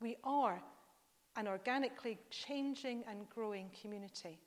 we 0.00 0.16
are 0.24 0.60
an 1.36 1.48
organically 1.48 2.18
changing 2.30 3.04
and 3.08 3.28
growing 3.28 3.70
community. 3.80 4.38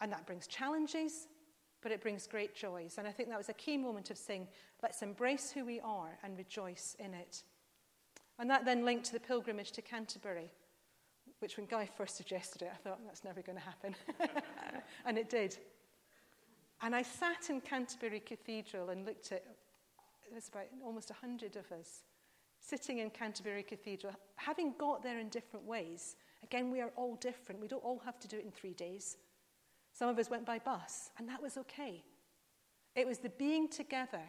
And 0.00 0.12
that 0.12 0.26
brings 0.26 0.46
challenges, 0.46 1.26
but 1.82 1.92
it 1.92 2.00
brings 2.00 2.26
great 2.26 2.54
joys. 2.54 2.96
And 2.98 3.06
I 3.06 3.10
think 3.10 3.28
that 3.28 3.38
was 3.38 3.48
a 3.48 3.54
key 3.54 3.76
moment 3.76 4.10
of 4.10 4.18
saying, 4.18 4.46
let's 4.82 5.02
embrace 5.02 5.50
who 5.50 5.64
we 5.64 5.80
are 5.80 6.18
and 6.22 6.36
rejoice 6.36 6.96
in 6.98 7.14
it. 7.14 7.42
And 8.38 8.48
that 8.50 8.64
then 8.64 8.84
linked 8.84 9.06
to 9.06 9.12
the 9.12 9.20
pilgrimage 9.20 9.72
to 9.72 9.82
Canterbury, 9.82 10.50
which 11.40 11.56
when 11.56 11.66
Guy 11.66 11.88
first 11.96 12.16
suggested 12.16 12.62
it, 12.62 12.70
I 12.72 12.76
thought, 12.76 13.00
that's 13.04 13.24
never 13.24 13.42
going 13.42 13.58
to 13.58 13.64
happen. 13.64 13.96
and 15.04 15.18
it 15.18 15.28
did. 15.28 15.58
And 16.80 16.94
I 16.94 17.02
sat 17.02 17.50
in 17.50 17.60
Canterbury 17.60 18.20
Cathedral 18.20 18.90
and 18.90 19.04
looked 19.04 19.32
at, 19.32 19.44
there's 20.30 20.48
about 20.48 20.66
almost 20.84 21.10
100 21.10 21.56
of 21.56 21.70
us 21.72 22.02
sitting 22.60 22.98
in 22.98 23.10
Canterbury 23.10 23.62
Cathedral, 23.62 24.12
having 24.36 24.74
got 24.78 25.02
there 25.02 25.18
in 25.18 25.28
different 25.28 25.66
ways. 25.66 26.16
Again, 26.42 26.70
we 26.70 26.80
are 26.80 26.92
all 26.96 27.16
different. 27.16 27.60
We 27.60 27.68
don't 27.68 27.84
all 27.84 28.00
have 28.04 28.18
to 28.20 28.28
do 28.28 28.36
it 28.38 28.44
in 28.44 28.50
three 28.50 28.74
days. 28.74 29.16
Some 29.92 30.08
of 30.08 30.18
us 30.18 30.30
went 30.30 30.46
by 30.46 30.58
bus, 30.58 31.10
and 31.18 31.28
that 31.28 31.42
was 31.42 31.56
okay. 31.56 32.04
It 32.94 33.06
was 33.06 33.18
the 33.18 33.30
being 33.30 33.68
together 33.68 34.22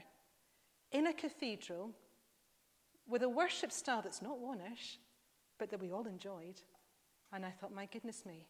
in 0.92 1.08
a 1.08 1.14
cathedral 1.14 1.92
with 3.08 3.24
a 3.24 3.30
worship 3.30 3.72
style 3.72 4.02
that's 4.02 4.22
not 4.22 4.40
oneish, 4.40 4.98
but 5.58 5.70
that 5.70 5.80
we 5.80 5.92
all 5.92 6.08
enjoyed. 6.08 6.62
And 7.34 7.46
I 7.46 7.52
thought, 7.52 7.74
my 7.74 7.86
goodness 7.86 8.26
me, 8.26 8.48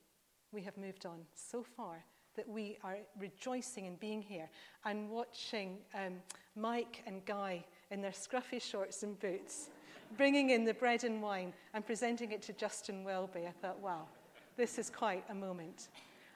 we 0.51 0.61
have 0.63 0.77
moved 0.77 1.05
on 1.05 1.19
so 1.33 1.63
far 1.63 2.03
that 2.39 2.47
we 2.47 2.77
are 2.85 2.95
rejoicing 3.19 3.85
in 3.85 3.95
being 3.95 4.21
here 4.21 4.49
and 4.85 5.09
watching 5.09 5.79
um, 5.93 6.13
Mike 6.55 7.03
and 7.05 7.25
Guy 7.25 7.65
in 7.91 8.01
their 8.01 8.11
scruffy 8.11 8.61
shorts 8.61 9.03
and 9.03 9.19
boots, 9.19 9.69
bringing 10.15 10.51
in 10.51 10.63
the 10.63 10.73
bread 10.73 11.03
and 11.03 11.21
wine 11.21 11.51
and 11.73 11.85
presenting 11.85 12.31
it 12.31 12.41
to 12.43 12.53
Justin 12.53 13.03
Welby. 13.03 13.45
I 13.45 13.51
thought, 13.51 13.77
wow, 13.79 14.07
this 14.55 14.79
is 14.79 14.89
quite 14.89 15.25
a 15.29 15.35
moment. 15.35 15.89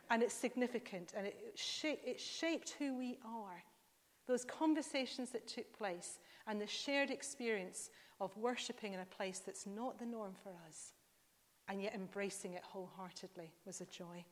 And 0.09 0.21
it's 0.21 0.33
significant 0.33 1.13
and 1.15 1.25
it, 1.25 1.53
sh- 1.55 1.95
it 2.05 2.19
shaped 2.19 2.75
who 2.77 2.97
we 2.97 3.17
are. 3.25 3.63
Those 4.27 4.43
conversations 4.43 5.29
that 5.29 5.47
took 5.47 5.71
place 5.71 6.19
and 6.47 6.59
the 6.59 6.67
shared 6.67 7.11
experience 7.11 7.91
of 8.19 8.35
worshipping 8.35 8.91
in 8.91 8.99
a 8.99 9.05
place 9.05 9.39
that's 9.39 9.65
not 9.65 9.99
the 9.99 10.05
norm 10.05 10.33
for 10.43 10.51
us 10.67 10.91
and 11.69 11.81
yet 11.81 11.95
embracing 11.95 12.55
it 12.55 12.61
wholeheartedly 12.61 13.53
was 13.65 13.79
a 13.79 13.85
joy. 13.85 14.25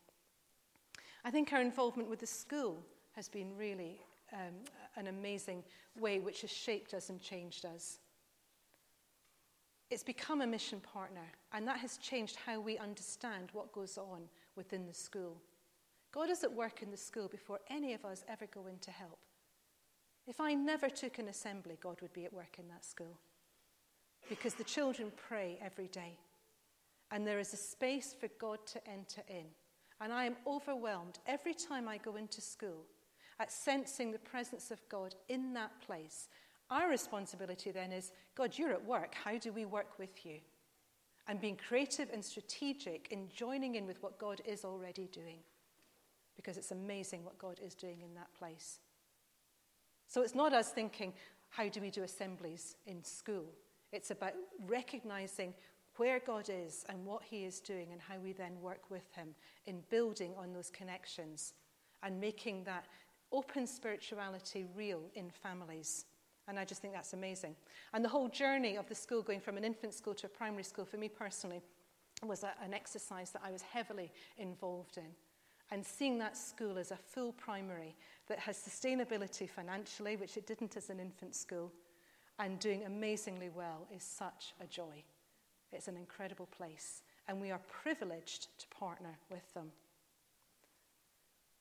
I 1.24 1.32
think 1.32 1.54
our 1.54 1.62
involvement 1.62 2.10
with 2.10 2.20
the 2.20 2.28
school 2.28 2.84
has 3.14 3.30
been 3.30 3.56
really 3.56 4.02
um, 4.34 4.56
an 4.96 5.08
amazing 5.08 5.64
way 6.00 6.20
which 6.20 6.42
has 6.42 6.52
shaped 6.52 6.94
us 6.94 7.10
and 7.10 7.22
changed 7.22 7.66
us. 7.66 8.00
It's 9.90 10.04
become 10.04 10.42
a 10.42 10.48
mission 10.48 10.80
partner, 10.80 11.28
and 11.52 11.68
that 11.68 11.80
has 11.80 11.98
changed 11.98 12.38
how 12.46 12.60
we 12.60 12.78
understand 12.78 13.50
what 13.52 13.74
goes 13.74 13.98
on 13.98 14.22
within 14.56 14.86
the 14.86 14.94
school. 14.94 15.38
God 16.14 16.30
is 16.30 16.44
at 16.44 16.54
work 16.54 16.82
in 16.82 16.92
the 16.92 16.98
school 16.98 17.28
before 17.28 17.60
any 17.70 17.94
of 17.94 18.06
us 18.06 18.24
ever 18.28 18.46
go 18.48 18.68
in 18.68 18.80
to 18.80 18.92
help. 18.92 19.20
If 20.28 20.40
I 20.40 20.54
never 20.54 20.90
took 20.90 21.20
an 21.20 21.28
assembly, 21.28 21.78
God 21.82 22.02
would 22.02 22.14
be 22.14 22.26
at 22.26 22.34
work 22.34 22.58
in 22.58 22.68
that 22.70 22.86
school. 22.86 23.18
Because 24.30 24.54
the 24.54 24.64
children 24.64 25.12
pray 25.28 25.60
every 25.62 25.88
day, 25.88 26.18
and 27.12 27.28
there 27.28 27.40
is 27.40 27.54
a 27.54 27.58
space 27.58 28.16
for 28.18 28.30
God 28.40 28.60
to 28.68 28.88
enter 28.90 29.24
in. 29.28 29.46
And 30.02 30.12
I 30.12 30.26
am 30.26 30.36
overwhelmed 30.48 31.20
every 31.28 31.54
time 31.54 31.88
I 31.88 31.98
go 31.98 32.16
into 32.16 32.42
school 32.42 32.86
at 33.40 33.52
sensing 33.52 34.12
the 34.12 34.20
presence 34.20 34.72
of 34.72 34.82
God 34.90 35.14
in 35.30 35.54
that 35.54 35.72
place. 35.86 36.28
Our 36.72 36.90
responsibility 36.90 37.72
then 37.72 37.92
is 37.92 38.12
God, 38.36 38.58
you're 38.58 38.72
at 38.72 38.86
work. 38.86 39.14
How 39.14 39.38
do 39.38 39.52
we 39.52 39.66
work 39.66 40.00
with 40.00 40.26
you? 40.26 40.40
And 41.28 41.40
being 41.40 41.56
creative 41.56 42.10
and 42.12 42.26
strategic 42.26 43.10
in 43.12 43.30
joining 43.30 43.76
in 43.76 43.86
with 43.86 44.02
what 44.02 44.18
God 44.18 44.42
is 44.44 44.66
already 44.66 45.08
doing. 45.12 45.38
Because 46.36 46.58
it's 46.58 46.72
amazing 46.72 47.24
what 47.24 47.38
God 47.38 47.60
is 47.64 47.76
doing 47.76 48.02
in 48.02 48.16
that 48.16 48.34
place. 48.34 48.80
So 50.08 50.24
it's 50.24 50.36
not 50.36 50.52
us 50.52 50.70
thinking, 50.70 51.14
how 51.50 51.70
do 51.70 51.80
we 51.80 51.92
do 51.92 52.04
assemblies 52.04 52.76
in 52.88 53.04
school? 53.04 53.46
It's 53.92 54.12
about 54.12 54.34
recognizing 54.66 55.54
where 55.98 56.20
God 56.20 56.50
is 56.50 56.86
and 56.90 57.06
what 57.06 57.24
He 57.24 57.46
is 57.46 57.60
doing, 57.60 57.90
and 57.92 58.02
how 58.02 58.16
we 58.24 58.34
then 58.34 58.60
work 58.62 58.90
with 58.90 59.12
Him 59.14 59.30
in 59.66 59.82
building 59.90 60.34
on 60.38 60.54
those 60.54 60.70
connections 60.70 61.54
and 62.04 62.20
making 62.20 62.64
that 62.64 62.86
open 63.32 63.68
spirituality 63.68 64.66
real 64.76 65.02
in 65.16 65.30
families. 65.30 66.06
And 66.48 66.60
I 66.60 66.66
just 66.66 66.82
think 66.82 66.94
that's 66.94 67.14
amazing. 67.14 67.56
And 67.94 68.04
the 68.04 68.10
whole 68.10 68.28
journey 68.28 68.76
of 68.76 68.90
the 68.90 68.96
school, 68.96 69.22
going 69.22 69.40
from 69.40 69.58
an 69.58 69.64
infant 69.64 69.94
school 69.94 70.14
to 70.16 70.26
a 70.26 70.30
primary 70.30 70.64
school, 70.64 70.86
for 70.86 70.98
me 70.98 71.08
personally, 71.08 71.62
was 72.26 72.44
a, 72.44 72.52
an 72.64 72.74
exercise 72.74 73.32
that 73.32 73.42
I 73.46 73.52
was 73.52 73.62
heavily 73.62 74.12
involved 74.38 74.98
in. 74.98 75.08
And 75.72 75.86
seeing 75.86 76.18
that 76.20 76.36
school 76.38 76.78
as 76.78 76.92
a 76.92 76.98
full 76.98 77.32
primary 77.32 77.96
that 78.28 78.40
has 78.40 78.58
sustainability 78.58 79.50
financially, 79.50 80.18
which 80.18 80.36
it 80.36 80.46
didn't 80.46 80.76
as 80.76 80.90
an 80.90 81.00
infant 81.00 81.36
school, 81.36 81.72
and 82.40 82.60
doing 82.60 82.84
amazingly 82.86 83.50
well 83.50 83.88
is 83.96 84.04
such 84.04 84.54
a 84.60 84.66
joy. 84.66 85.04
It's 85.72 85.88
an 85.88 85.98
incredible 85.98 86.48
place, 86.48 87.04
and 87.28 87.40
we 87.40 87.52
are 87.52 87.60
privileged 87.70 88.48
to 88.60 88.68
partner 88.68 89.18
with 89.30 89.54
them. 89.54 89.72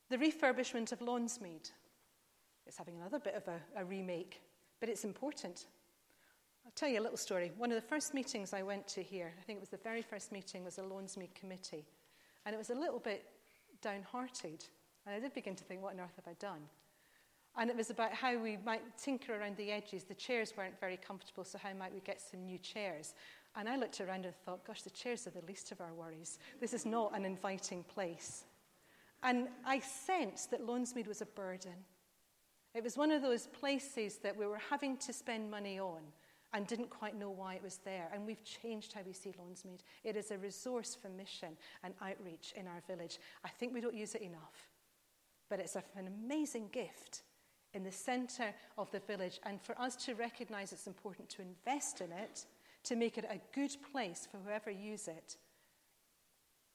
The 0.09 0.19
refurbishment 0.19 0.91
of 0.93 0.99
Lawnsmead 0.99 1.71
is 2.67 2.77
having 2.77 2.97
another 2.97 3.21
bit 3.21 3.35
of 3.35 3.47
a, 3.49 3.61
a 3.77 3.85
remake, 3.85 4.41
but 4.81 4.89
it's 4.89 5.05
important. 5.05 5.67
I'll 6.67 6.73
tell 6.75 6.89
you 6.89 7.01
a 7.01 7.03
little 7.03 7.17
story. 7.17 7.53
One 7.57 7.71
of 7.71 7.77
the 7.77 7.89
first 7.89 8.13
meetings 8.13 8.53
I 8.53 8.63
went 8.63 8.87
to 8.89 9.03
here, 9.03 9.33
I 9.39 9.43
think 9.43 9.59
it 9.59 9.61
was 9.61 9.69
the 9.71 9.77
very 9.79 10.03
first 10.03 10.33
meeting, 10.33 10.65
was 10.65 10.79
a 10.79 10.83
Lawnsmead 10.83 11.35
committee. 11.35 11.87
And 12.45 12.55
it 12.55 12.59
was 12.59 12.71
a 12.71 12.75
little 12.75 12.99
bit 12.99 13.25
downhearted. 13.83 14.65
And 15.07 15.15
I 15.15 15.21
did 15.21 15.35
begin 15.35 15.55
to 15.57 15.65
think, 15.65 15.83
what 15.83 15.95
on 15.95 16.01
earth 16.01 16.17
have 16.17 16.29
I 16.29 16.35
done? 16.39 16.61
And 17.57 17.69
it 17.69 17.77
was 17.77 17.91
about 17.91 18.13
how 18.13 18.39
we 18.39 18.59
might 18.65 18.83
tinker 18.97 19.35
around 19.35 19.57
the 19.57 19.73
edges. 19.73 20.05
The 20.05 20.15
chairs 20.15 20.53
weren't 20.57 20.79
very 20.81 20.97
comfortable, 20.97 21.45
so 21.45 21.59
how 21.59 21.73
might 21.75 21.93
we 21.93 22.01
get 22.01 22.21
some 22.21 22.45
new 22.45 22.59
chairs? 22.59 23.15
And 23.57 23.69
I 23.69 23.77
looked 23.77 24.01
around 24.01 24.25
and 24.25 24.35
thought, 24.35 24.65
gosh, 24.65 24.83
the 24.83 24.91
chairs 24.91 25.27
are 25.27 25.31
the 25.31 25.45
least 25.47 25.73
of 25.73 25.81
our 25.81 25.93
worries. 25.93 26.39
This 26.61 26.73
is 26.73 26.87
not 26.87 27.17
an 27.17 27.25
inviting 27.25 27.83
place. 27.85 28.45
And 29.23 29.49
I 29.67 29.81
sensed 29.81 30.51
that 30.51 30.67
Lawnsmead 30.67 31.07
was 31.07 31.21
a 31.21 31.27
burden. 31.27 31.85
It 32.75 32.85
was 32.85 32.97
one 32.97 33.11
of 33.11 33.23
those 33.23 33.49
places 33.49 34.19
that 34.19 34.37
we 34.37 34.47
were 34.47 34.61
having 34.71 34.97
to 34.99 35.13
spend 35.13 35.51
money 35.51 35.81
on 35.81 36.01
and 36.53 36.67
didn't 36.67 36.91
quite 36.91 37.19
know 37.19 37.31
why 37.31 37.55
it 37.55 37.63
was 37.63 37.79
there. 37.85 38.09
And 38.13 38.27
we've 38.27 38.43
changed 38.45 38.93
how 38.93 39.03
we 39.05 39.13
see 39.13 39.31
Lawnsmead. 39.31 39.81
It 40.05 40.17
is 40.17 40.31
a 40.31 40.39
resource 40.39 40.97
for 41.01 41.09
mission 41.09 41.57
and 41.85 41.95
outreach 42.01 42.55
in 42.57 42.67
our 42.67 42.83
village. 42.87 43.19
I 43.45 43.49
think 43.49 43.75
we 43.75 43.81
don't 43.81 43.95
use 43.95 44.15
it 44.15 44.23
enough, 44.23 44.71
but 45.49 45.61
it's 45.61 45.77
an 45.77 46.07
amazing 46.07 46.69
gift 46.73 47.23
in 47.73 47.85
the 47.85 47.93
centre 47.93 48.53
of 48.79 48.91
the 48.91 49.01
village. 49.01 49.39
And 49.45 49.61
for 49.61 49.81
us 49.81 49.97
to 50.07 50.15
recognize 50.15 50.73
it's 50.73 50.89
important 50.89 51.29
to 51.31 51.43
invest 51.43 52.01
in 52.01 52.11
it 52.11 52.47
to 52.85 52.97
make 52.97 53.19
it 53.19 53.25
a 53.29 53.41
good 53.55 53.77
place 53.93 54.27
for 54.31 54.39
whoever 54.39 54.71
use 54.71 55.09
it 55.09 55.37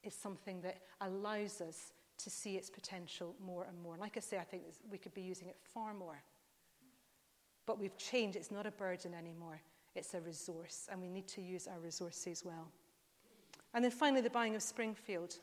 is 0.04 0.14
something 0.14 0.62
that 0.62 0.78
allows 1.02 1.62
us 1.62 1.94
to 2.18 2.30
see 2.30 2.56
its 2.56 2.70
potential 2.70 3.36
more 3.44 3.66
and 3.66 3.82
more. 3.82 3.98
Like 3.98 4.18
I 4.18 4.20
say, 4.20 4.38
I 4.38 4.44
think 4.44 4.64
we 4.90 4.98
could 4.98 5.14
be 5.14 5.22
using 5.22 5.48
it 5.48 5.58
far 5.74 5.94
more. 5.94 6.22
But 7.66 7.80
we've 7.80 7.98
changed. 7.98 8.38
It's 8.38 8.52
not 8.52 8.66
a 8.66 8.72
burden 8.72 9.14
anymore. 9.14 9.60
It's 9.96 10.14
a 10.14 10.22
resource, 10.22 10.88
and 10.92 11.02
we 11.02 11.10
need 11.10 11.28
to 11.30 11.42
use 11.42 11.68
our 11.68 11.80
resources 11.80 12.44
well. 12.46 12.70
And 13.74 13.84
then 13.84 13.92
finally, 13.92 14.22
the 14.22 14.30
buying 14.30 14.56
of 14.56 14.62
Springfield. 14.62 15.38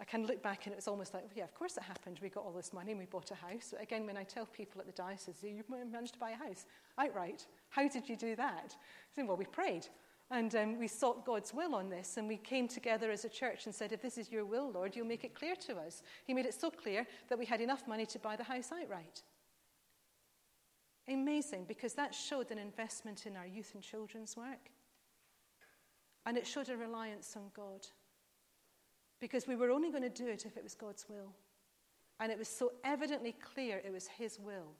I 0.00 0.04
can 0.04 0.26
look 0.26 0.42
back 0.42 0.66
and 0.66 0.72
it 0.72 0.76
was 0.76 0.88
almost 0.88 1.12
like, 1.12 1.22
well, 1.24 1.32
yeah, 1.36 1.44
of 1.44 1.54
course 1.54 1.76
it 1.76 1.82
happened. 1.82 2.18
We 2.22 2.30
got 2.30 2.44
all 2.44 2.52
this 2.52 2.72
money 2.72 2.92
and 2.92 2.98
we 2.98 3.06
bought 3.06 3.30
a 3.30 3.34
house. 3.34 3.68
But 3.70 3.82
again, 3.82 4.06
when 4.06 4.16
I 4.16 4.24
tell 4.24 4.46
people 4.46 4.80
at 4.80 4.86
the 4.86 4.92
diocese, 4.92 5.36
you 5.42 5.62
managed 5.68 6.14
to 6.14 6.18
buy 6.18 6.30
a 6.30 6.36
house 6.36 6.64
outright. 6.98 7.46
How 7.72 7.88
did 7.88 8.06
you 8.06 8.16
do 8.16 8.36
that? 8.36 8.76
I 8.76 9.14
said, 9.14 9.26
well, 9.26 9.36
we 9.36 9.46
prayed. 9.46 9.86
And 10.30 10.54
um, 10.54 10.78
we 10.78 10.88
sought 10.88 11.26
God's 11.26 11.52
will 11.52 11.74
on 11.74 11.90
this, 11.90 12.16
and 12.16 12.26
we 12.26 12.38
came 12.38 12.66
together 12.66 13.10
as 13.10 13.26
a 13.26 13.28
church 13.28 13.66
and 13.66 13.74
said, 13.74 13.92
If 13.92 14.00
this 14.00 14.16
is 14.16 14.30
your 14.30 14.46
will, 14.46 14.70
Lord, 14.70 14.96
you'll 14.96 15.06
make 15.06 15.24
it 15.24 15.34
clear 15.34 15.54
to 15.66 15.76
us. 15.76 16.02
He 16.26 16.32
made 16.32 16.46
it 16.46 16.54
so 16.58 16.70
clear 16.70 17.06
that 17.28 17.38
we 17.38 17.44
had 17.44 17.60
enough 17.60 17.86
money 17.86 18.06
to 18.06 18.18
buy 18.18 18.36
the 18.36 18.44
house 18.44 18.70
outright. 18.72 19.22
Amazing, 21.06 21.66
because 21.68 21.92
that 21.94 22.14
showed 22.14 22.50
an 22.50 22.56
investment 22.56 23.26
in 23.26 23.36
our 23.36 23.46
youth 23.46 23.72
and 23.74 23.82
children's 23.82 24.34
work. 24.34 24.70
And 26.24 26.38
it 26.38 26.46
showed 26.46 26.70
a 26.70 26.76
reliance 26.78 27.36
on 27.36 27.50
God. 27.54 27.86
Because 29.20 29.46
we 29.46 29.56
were 29.56 29.70
only 29.70 29.90
going 29.90 30.02
to 30.02 30.08
do 30.08 30.28
it 30.28 30.46
if 30.46 30.56
it 30.56 30.62
was 30.62 30.74
God's 30.74 31.06
will. 31.10 31.34
And 32.20 32.32
it 32.32 32.38
was 32.38 32.48
so 32.48 32.72
evidently 32.84 33.32
clear 33.32 33.82
it 33.84 33.92
was 33.92 34.06
His 34.06 34.38
will 34.38 34.72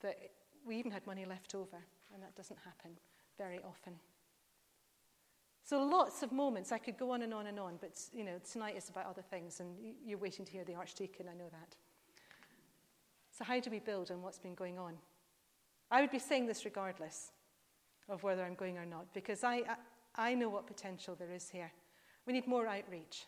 that 0.00 0.18
we 0.66 0.76
even 0.76 0.90
had 0.90 1.06
money 1.06 1.24
left 1.24 1.54
over. 1.54 1.78
And 2.12 2.22
that 2.22 2.34
doesn't 2.36 2.58
happen 2.64 2.92
very 3.36 3.58
often. 3.58 3.94
So 5.64 5.82
lots 5.82 6.22
of 6.22 6.30
moments. 6.30 6.72
I 6.72 6.78
could 6.78 6.98
go 6.98 7.10
on 7.10 7.22
and 7.22 7.32
on 7.32 7.46
and 7.46 7.58
on, 7.58 7.78
but 7.80 7.98
you 8.12 8.22
know, 8.22 8.38
tonight 8.50 8.76
is 8.76 8.90
about 8.90 9.06
other 9.06 9.22
things, 9.22 9.60
and 9.60 9.74
you're 10.04 10.18
waiting 10.18 10.44
to 10.44 10.52
hear 10.52 10.62
the 10.64 10.74
Archdeacon, 10.74 11.26
I 11.28 11.34
know 11.34 11.48
that. 11.50 11.74
So 13.36 13.44
how 13.44 13.58
do 13.58 13.70
we 13.70 13.80
build 13.80 14.10
on 14.10 14.22
what's 14.22 14.38
been 14.38 14.54
going 14.54 14.78
on? 14.78 14.94
I 15.90 16.02
would 16.02 16.10
be 16.10 16.18
saying 16.18 16.46
this 16.46 16.64
regardless 16.64 17.32
of 18.08 18.22
whether 18.22 18.44
I'm 18.44 18.54
going 18.54 18.76
or 18.76 18.84
not, 18.84 19.12
because 19.14 19.42
I, 19.42 19.62
I, 20.16 20.30
I 20.30 20.34
know 20.34 20.50
what 20.50 20.66
potential 20.66 21.16
there 21.18 21.32
is 21.32 21.48
here. 21.48 21.72
We 22.26 22.34
need 22.34 22.46
more 22.46 22.66
outreach. 22.66 23.26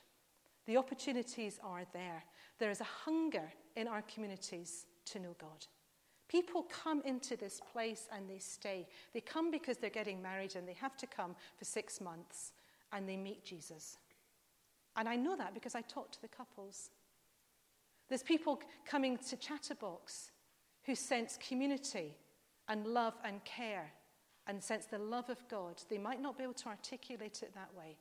The 0.67 0.77
opportunities 0.77 1.59
are 1.65 1.85
there. 1.93 2.23
There 2.59 2.71
is 2.71 2.81
a 2.81 2.85
hunger 2.85 3.53
in 3.77 3.89
our 3.89 4.03
communities 4.03 4.85
to 5.07 5.19
know 5.19 5.35
God. 5.41 5.67
People 6.29 6.65
come 6.65 7.03
into 7.05 7.37
this 7.37 7.61
place 7.73 8.09
and 8.13 8.29
they 8.29 8.39
stay. 8.39 8.89
They 9.15 9.21
come 9.21 9.51
because 9.51 9.77
they're 9.77 9.91
getting 9.91 10.21
married 10.21 10.57
and 10.57 10.67
they 10.67 10.75
have 10.75 10.97
to 10.99 11.07
come 11.07 11.37
for 11.57 11.65
six 11.65 12.01
months 12.01 12.53
and 12.93 13.09
they 13.09 13.17
meet 13.17 13.45
Jesus. 13.45 13.99
And 14.97 15.09
I 15.09 15.17
know 15.17 15.37
that 15.37 15.55
because 15.55 15.75
I 15.75 15.83
talk 15.83 16.11
to 16.13 16.21
the 16.21 16.29
couples. 16.29 16.91
There's 18.09 18.23
people 18.23 18.61
coming 18.85 19.19
to 19.29 19.37
Chatterbox 19.37 20.31
who 20.85 20.95
sense 20.95 21.39
community 21.47 22.15
and 22.69 22.87
love 22.87 23.15
and 23.25 23.45
care 23.45 23.93
and 24.47 24.63
sense 24.63 24.87
the 24.87 24.99
love 24.99 25.29
of 25.29 25.47
God. 25.49 25.83
They 25.89 25.99
might 25.99 26.23
not 26.23 26.39
be 26.39 26.45
able 26.45 26.55
to 26.55 26.69
articulate 26.69 27.43
it 27.43 27.55
that 27.55 27.71
way, 27.77 27.97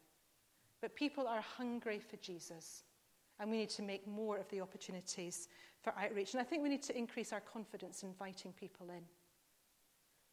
but 0.82 0.96
people 0.96 1.28
are 1.28 1.42
hungry 1.42 2.00
for 2.00 2.18
Jesus. 2.18 2.84
And 3.40 3.52
we 3.52 3.58
need 3.58 3.70
to 3.72 3.82
make 3.82 4.08
more 4.08 4.38
of 4.38 4.50
the 4.50 4.62
opportunities 4.62 5.50
for 5.82 5.94
outreach. 6.00 6.34
And 6.34 6.42
I 6.42 6.44
think 6.44 6.64
we 6.64 6.70
need 6.70 6.84
to 6.84 6.98
increase 6.98 7.34
our 7.34 7.42
confidence 7.42 8.04
in 8.04 8.10
inviting 8.10 8.54
people 8.54 8.90
in. 8.90 9.04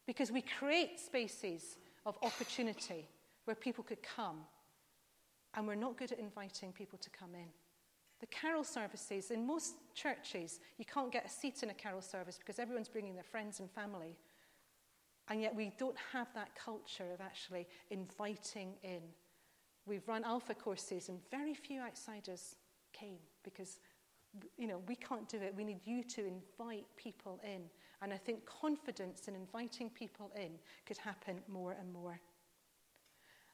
Because 0.07 0.31
we 0.31 0.43
create 0.43 0.99
spaces 1.01 1.77
of 2.07 2.17
opportunity 2.23 3.09
where 3.45 3.57
people 3.57 3.85
could 3.85 4.03
come, 4.03 4.39
and 5.55 5.67
we're 5.67 5.75
not 5.75 5.97
good 5.97 6.13
at 6.13 6.19
inviting 6.19 6.73
people 6.73 6.99
to 6.99 7.11
come 7.11 7.35
in. 7.35 7.49
The 8.21 8.27
carol 8.27 8.63
services, 8.63 9.33
in 9.33 9.45
most 9.45 9.75
churches, 9.95 10.61
you 10.79 10.85
can't 10.85 11.11
get 11.11 11.27
a 11.27 11.29
seat 11.29 11.65
in 11.65 11.71
a 11.71 11.75
carol 11.75 12.01
service 12.01 12.39
because 12.39 12.61
everyone's 12.61 12.89
bringing 12.89 13.15
their 13.15 13.25
friends 13.25 13.59
and 13.59 13.69
family. 13.69 14.17
And 15.29 15.41
yet 15.41 15.55
we 15.55 15.73
don't 15.77 15.97
have 16.13 16.29
that 16.35 16.51
culture 16.55 17.13
of 17.13 17.21
actually 17.21 17.67
inviting 17.91 18.75
in. 18.83 19.01
We've 19.87 20.07
run 20.07 20.23
alpha 20.23 20.55
courses, 20.55 21.09
and 21.09 21.19
very 21.31 21.55
few 21.55 21.81
outsiders 21.81 22.57
came 22.93 23.19
because 23.43 23.79
you 24.57 24.67
know, 24.67 24.81
we 24.89 24.97
can't 24.97 25.29
do 25.29 25.39
it. 25.39 25.55
We 25.57 25.65
need 25.65 25.81
you 25.85 26.03
to 26.05 26.27
invite 26.27 26.87
people 26.97 27.41
in. 27.45 27.63
And 28.01 28.13
I 28.13 28.17
think 28.17 28.47
confidence 28.47 29.29
in 29.29 29.35
inviting 29.35 29.91
people 29.91 30.31
in 30.35 30.53
could 30.87 30.99
happen 30.99 31.41
more 31.49 31.77
and 31.79 31.93
more. 31.93 32.19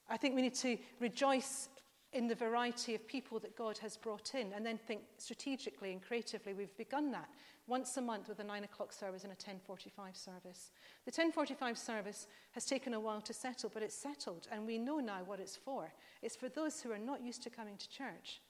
I 0.09 0.17
think 0.17 0.35
we 0.35 0.43
need 0.43 0.55
to 0.57 0.79
rejoice 1.01 1.69
in 2.15 2.27
the 2.27 2.35
variety 2.35 2.95
of 2.95 3.07
people 3.07 3.39
that 3.41 3.55
God 3.57 3.77
has 3.79 3.99
brought 3.99 4.35
in 4.35 4.55
and 4.55 4.65
then 4.65 4.79
think 4.79 5.03
strategically 5.19 5.93
and 5.93 6.01
creatively. 6.01 6.55
We've 6.55 6.75
begun 6.79 7.11
that 7.11 7.29
once 7.67 7.95
a 7.99 8.01
month 8.01 8.29
with 8.29 8.39
a 8.39 8.45
9 8.45 8.65
o'clock 8.65 8.95
service 8.95 9.25
and 9.25 9.33
a 9.33 9.37
10.45 9.37 10.17
service. 10.17 10.71
The 11.05 11.13
10.45 11.13 11.77
service 11.77 12.27
has 12.53 12.65
taken 12.65 12.95
a 12.95 13.01
while 13.01 13.21
to 13.21 13.35
settle, 13.35 13.71
but 13.75 13.83
it's 13.83 13.95
settled 13.95 14.49
and 14.51 14.67
we 14.67 14.79
know 14.79 15.01
now 15.01 15.21
what 15.27 15.41
it's 15.41 15.57
for. 15.57 15.93
It's 16.23 16.37
for 16.37 16.49
those 16.49 16.81
who 16.81 16.91
are 16.93 16.99
not 16.99 17.23
used 17.23 17.43
to 17.43 17.51
coming 17.51 17.77
to 17.77 17.91
church 17.91 18.41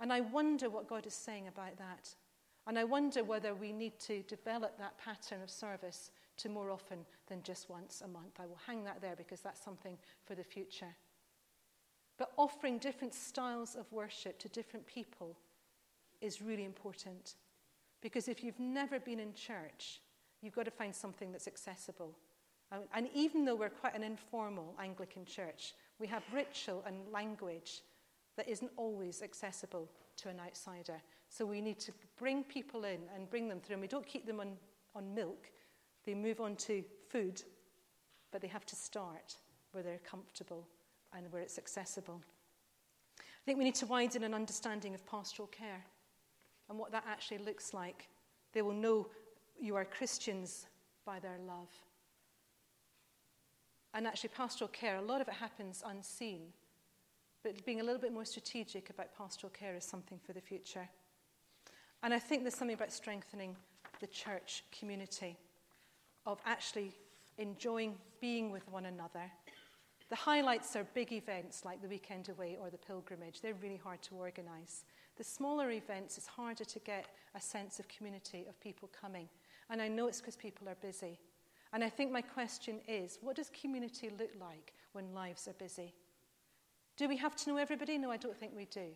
and 0.00 0.12
I 0.12 0.20
wonder 0.20 0.70
what 0.70 0.88
God 0.88 1.06
is 1.06 1.14
saying 1.14 1.48
about 1.48 1.76
that. 1.78 2.14
And 2.66 2.78
I 2.78 2.84
wonder 2.84 3.24
whether 3.24 3.54
we 3.54 3.72
need 3.72 3.98
to 4.00 4.22
develop 4.22 4.78
that 4.78 4.98
pattern 4.98 5.42
of 5.42 5.50
service 5.50 6.10
to 6.38 6.48
more 6.48 6.70
often 6.70 7.00
than 7.26 7.42
just 7.42 7.68
once 7.68 8.02
a 8.04 8.08
month. 8.08 8.38
I 8.38 8.46
will 8.46 8.58
hang 8.66 8.84
that 8.84 9.00
there 9.00 9.16
because 9.16 9.40
that's 9.40 9.62
something 9.62 9.96
for 10.24 10.34
the 10.34 10.44
future. 10.44 10.94
But 12.18 12.32
offering 12.36 12.78
different 12.78 13.14
styles 13.14 13.74
of 13.74 13.90
worship 13.90 14.38
to 14.40 14.48
different 14.48 14.86
people 14.86 15.36
is 16.20 16.42
really 16.42 16.64
important. 16.64 17.36
Because 18.02 18.28
if 18.28 18.44
you've 18.44 18.60
never 18.60 19.00
been 19.00 19.20
in 19.20 19.34
church, 19.34 20.00
you've 20.42 20.54
got 20.54 20.66
to 20.66 20.70
find 20.70 20.94
something 20.94 21.32
that's 21.32 21.48
accessible. 21.48 22.14
And 22.94 23.08
even 23.14 23.44
though 23.44 23.56
we're 23.56 23.68
quite 23.68 23.96
an 23.96 24.04
informal 24.04 24.76
Anglican 24.78 25.24
church, 25.24 25.74
we 25.98 26.06
have 26.06 26.22
ritual 26.32 26.84
and 26.86 27.10
language 27.10 27.82
that 28.36 28.48
isn't 28.48 28.70
always 28.76 29.22
accessible 29.22 29.88
to 30.16 30.28
an 30.28 30.40
outsider. 30.40 31.00
So 31.28 31.44
we 31.46 31.60
need 31.60 31.78
to 31.80 31.92
bring 32.18 32.44
people 32.44 32.84
in 32.84 33.00
and 33.14 33.28
bring 33.30 33.48
them 33.48 33.60
through. 33.60 33.74
And 33.74 33.82
we 33.82 33.88
don't 33.88 34.06
keep 34.06 34.26
them 34.26 34.40
on, 34.40 34.52
on 34.94 35.14
milk, 35.14 35.50
they 36.04 36.14
move 36.14 36.40
on 36.40 36.56
to 36.56 36.82
food, 37.08 37.42
but 38.32 38.40
they 38.40 38.48
have 38.48 38.66
to 38.66 38.76
start 38.76 39.36
where 39.72 39.82
they're 39.82 39.98
comfortable 39.98 40.66
and 41.16 41.30
where 41.32 41.42
it's 41.42 41.58
accessible. 41.58 42.20
I 43.18 43.44
think 43.44 43.58
we 43.58 43.64
need 43.64 43.74
to 43.76 43.86
widen 43.86 44.22
an 44.22 44.34
understanding 44.34 44.94
of 44.94 45.04
pastoral 45.06 45.48
care 45.48 45.84
and 46.68 46.78
what 46.78 46.92
that 46.92 47.04
actually 47.08 47.38
looks 47.38 47.74
like. 47.74 48.08
They 48.52 48.62
will 48.62 48.74
know 48.74 49.08
you 49.58 49.76
are 49.76 49.84
Christians 49.84 50.66
by 51.04 51.18
their 51.18 51.38
love. 51.46 51.68
And 53.92 54.06
actually, 54.06 54.30
pastoral 54.30 54.68
care, 54.68 54.96
a 54.96 55.02
lot 55.02 55.20
of 55.20 55.28
it 55.28 55.34
happens 55.34 55.82
unseen. 55.84 56.52
But 57.42 57.64
being 57.64 57.80
a 57.80 57.84
little 57.84 58.00
bit 58.00 58.12
more 58.12 58.24
strategic 58.24 58.90
about 58.90 59.16
pastoral 59.16 59.50
care 59.50 59.74
is 59.74 59.84
something 59.84 60.18
for 60.24 60.32
the 60.32 60.40
future. 60.40 60.88
And 62.02 62.12
I 62.12 62.18
think 62.18 62.42
there's 62.42 62.54
something 62.54 62.76
about 62.76 62.92
strengthening 62.92 63.56
the 64.00 64.06
church 64.06 64.64
community, 64.78 65.36
of 66.26 66.40
actually 66.46 66.94
enjoying 67.38 67.96
being 68.20 68.50
with 68.50 68.68
one 68.68 68.86
another. 68.86 69.30
The 70.08 70.16
highlights 70.16 70.74
are 70.76 70.84
big 70.94 71.12
events 71.12 71.64
like 71.64 71.80
the 71.80 71.88
weekend 71.88 72.28
away 72.28 72.58
or 72.60 72.68
the 72.68 72.78
pilgrimage. 72.78 73.40
They're 73.40 73.54
really 73.54 73.76
hard 73.76 74.02
to 74.02 74.16
organise. 74.16 74.84
The 75.16 75.24
smaller 75.24 75.70
events, 75.70 76.18
it's 76.18 76.26
harder 76.26 76.64
to 76.64 76.78
get 76.80 77.06
a 77.34 77.40
sense 77.40 77.78
of 77.78 77.86
community, 77.88 78.46
of 78.48 78.60
people 78.60 78.90
coming. 78.98 79.28
And 79.68 79.80
I 79.80 79.88
know 79.88 80.08
it's 80.08 80.20
because 80.20 80.36
people 80.36 80.68
are 80.68 80.76
busy. 80.82 81.18
And 81.72 81.84
I 81.84 81.88
think 81.88 82.10
my 82.10 82.22
question 82.22 82.80
is 82.88 83.18
what 83.20 83.36
does 83.36 83.50
community 83.50 84.10
look 84.18 84.30
like 84.40 84.72
when 84.92 85.14
lives 85.14 85.46
are 85.46 85.52
busy? 85.52 85.94
Do 87.00 87.08
we 87.08 87.16
have 87.16 87.34
to 87.34 87.48
know 87.48 87.56
everybody? 87.56 87.96
No, 87.96 88.10
I 88.10 88.18
don't 88.18 88.36
think 88.36 88.52
we 88.54 88.66
do. 88.66 88.88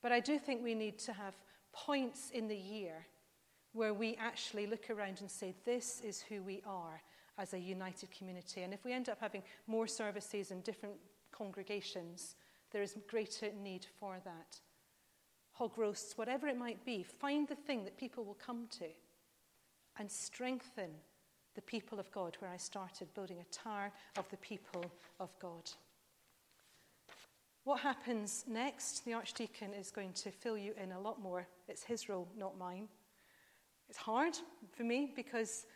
But 0.00 0.12
I 0.12 0.20
do 0.20 0.38
think 0.38 0.62
we 0.62 0.76
need 0.76 0.96
to 1.00 1.12
have 1.12 1.34
points 1.72 2.30
in 2.30 2.46
the 2.46 2.56
year 2.56 3.04
where 3.72 3.92
we 3.92 4.14
actually 4.14 4.68
look 4.68 4.90
around 4.90 5.20
and 5.20 5.28
say, 5.28 5.52
this 5.64 6.00
is 6.02 6.20
who 6.20 6.40
we 6.40 6.62
are 6.64 7.02
as 7.36 7.52
a 7.52 7.58
united 7.58 8.12
community. 8.16 8.62
And 8.62 8.72
if 8.72 8.84
we 8.84 8.92
end 8.92 9.08
up 9.08 9.18
having 9.20 9.42
more 9.66 9.88
services 9.88 10.52
in 10.52 10.60
different 10.60 10.94
congregations, 11.32 12.36
there 12.70 12.80
is 12.80 12.96
greater 13.08 13.50
need 13.60 13.84
for 13.98 14.18
that. 14.24 14.60
Hog 15.50 15.76
roasts, 15.76 16.16
whatever 16.16 16.46
it 16.46 16.56
might 16.56 16.84
be, 16.84 17.02
find 17.02 17.48
the 17.48 17.56
thing 17.56 17.82
that 17.82 17.98
people 17.98 18.24
will 18.24 18.34
come 18.34 18.68
to 18.78 18.86
and 19.98 20.08
strengthen 20.08 20.90
the 21.56 21.62
people 21.62 21.98
of 21.98 22.08
God 22.12 22.36
where 22.38 22.52
I 22.52 22.56
started 22.56 23.12
building 23.14 23.38
a 23.40 23.52
tower 23.52 23.90
of 24.16 24.28
the 24.30 24.36
people 24.36 24.84
of 25.18 25.36
God. 25.40 25.68
What 27.66 27.80
happens 27.80 28.44
next? 28.46 29.04
The 29.04 29.14
Archdeacon 29.14 29.74
is 29.74 29.90
going 29.90 30.12
to 30.12 30.30
fill 30.30 30.56
you 30.56 30.72
in 30.80 30.92
a 30.92 31.00
lot 31.00 31.20
more. 31.20 31.48
It's 31.66 31.82
his 31.82 32.08
role, 32.08 32.28
not 32.38 32.56
mine. 32.56 32.86
It's 33.88 33.98
hard 33.98 34.38
for 34.76 34.84
me 34.84 35.10
because, 35.16 35.66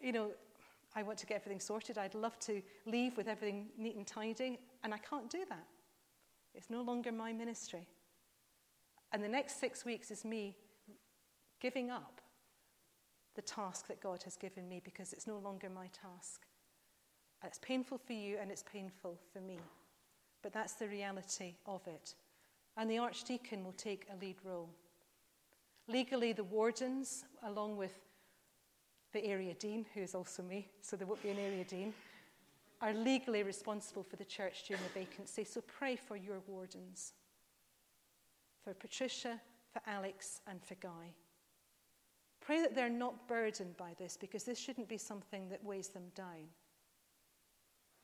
you 0.00 0.12
know, 0.12 0.30
I 0.94 1.02
want 1.02 1.18
to 1.18 1.26
get 1.26 1.34
everything 1.34 1.58
sorted. 1.58 1.98
I'd 1.98 2.14
love 2.14 2.38
to 2.42 2.62
leave 2.86 3.16
with 3.16 3.26
everything 3.26 3.66
neat 3.76 3.96
and 3.96 4.06
tidy, 4.06 4.60
and 4.84 4.94
I 4.94 4.98
can't 4.98 5.28
do 5.28 5.40
that. 5.48 5.66
It's 6.54 6.70
no 6.70 6.82
longer 6.82 7.10
my 7.10 7.32
ministry. 7.32 7.84
And 9.10 9.20
the 9.20 9.28
next 9.28 9.58
six 9.58 9.84
weeks 9.84 10.12
is 10.12 10.24
me 10.24 10.56
giving 11.60 11.90
up 11.90 12.20
the 13.34 13.42
task 13.42 13.88
that 13.88 14.00
God 14.00 14.22
has 14.22 14.36
given 14.36 14.68
me 14.68 14.80
because 14.84 15.12
it's 15.12 15.26
no 15.26 15.38
longer 15.38 15.68
my 15.68 15.88
task. 15.88 16.42
it's 17.44 17.58
painful 17.58 17.98
for 17.98 18.12
you 18.12 18.38
and 18.40 18.52
it's 18.52 18.62
painful 18.62 19.18
for 19.32 19.40
me. 19.40 19.58
But 20.42 20.52
that's 20.52 20.74
the 20.74 20.88
reality 20.88 21.54
of 21.66 21.86
it. 21.86 22.14
And 22.76 22.90
the 22.90 22.98
Archdeacon 22.98 23.64
will 23.64 23.72
take 23.72 24.06
a 24.10 24.16
lead 24.24 24.36
role. 24.44 24.70
Legally, 25.88 26.32
the 26.32 26.44
wardens, 26.44 27.24
along 27.42 27.76
with 27.76 27.98
the 29.12 29.24
area 29.24 29.54
dean, 29.54 29.84
who 29.92 30.00
is 30.00 30.14
also 30.14 30.42
me, 30.42 30.68
so 30.80 30.96
there 30.96 31.06
won't 31.06 31.22
be 31.22 31.30
an 31.30 31.38
area 31.38 31.64
dean, 31.64 31.92
are 32.80 32.94
legally 32.94 33.42
responsible 33.42 34.02
for 34.02 34.16
the 34.16 34.24
church 34.24 34.64
during 34.66 34.82
the 34.82 35.00
vacancy. 35.00 35.44
So 35.44 35.60
pray 35.62 35.96
for 35.96 36.16
your 36.16 36.40
wardens, 36.46 37.12
for 38.64 38.72
Patricia, 38.72 39.40
for 39.72 39.82
Alex, 39.86 40.40
and 40.46 40.62
for 40.62 40.74
Guy. 40.76 41.14
Pray 42.40 42.62
that 42.62 42.74
they're 42.74 42.88
not 42.88 43.28
burdened 43.28 43.76
by 43.76 43.94
this 43.98 44.16
because 44.16 44.44
this 44.44 44.58
shouldn't 44.58 44.88
be 44.88 44.96
something 44.96 45.48
that 45.50 45.62
weighs 45.62 45.88
them 45.88 46.10
down. 46.14 46.48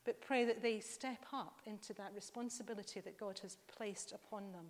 But 0.07 0.21
pray 0.21 0.45
that 0.45 0.61
they 0.61 0.79
step 0.79 1.25
up 1.33 1.59
into 1.65 1.93
that 1.95 2.13
responsibility 2.15 3.01
that 3.01 3.19
God 3.19 3.39
has 3.39 3.57
placed 3.67 4.13
upon 4.13 4.53
them. 4.53 4.67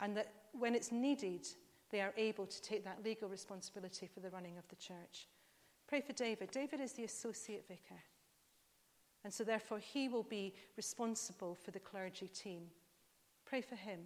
And 0.00 0.16
that 0.16 0.32
when 0.58 0.74
it's 0.74 0.90
needed, 0.90 1.46
they 1.90 2.00
are 2.00 2.14
able 2.16 2.46
to 2.46 2.62
take 2.62 2.82
that 2.84 3.04
legal 3.04 3.28
responsibility 3.28 4.06
for 4.06 4.20
the 4.20 4.30
running 4.30 4.56
of 4.56 4.66
the 4.68 4.76
church. 4.76 5.28
Pray 5.86 6.00
for 6.00 6.14
David. 6.14 6.50
David 6.50 6.80
is 6.80 6.92
the 6.92 7.04
associate 7.04 7.68
vicar. 7.68 8.00
And 9.22 9.32
so, 9.32 9.44
therefore, 9.44 9.80
he 9.80 10.08
will 10.08 10.22
be 10.22 10.54
responsible 10.78 11.54
for 11.54 11.70
the 11.70 11.78
clergy 11.78 12.28
team. 12.28 12.62
Pray 13.44 13.60
for 13.60 13.76
him 13.76 14.00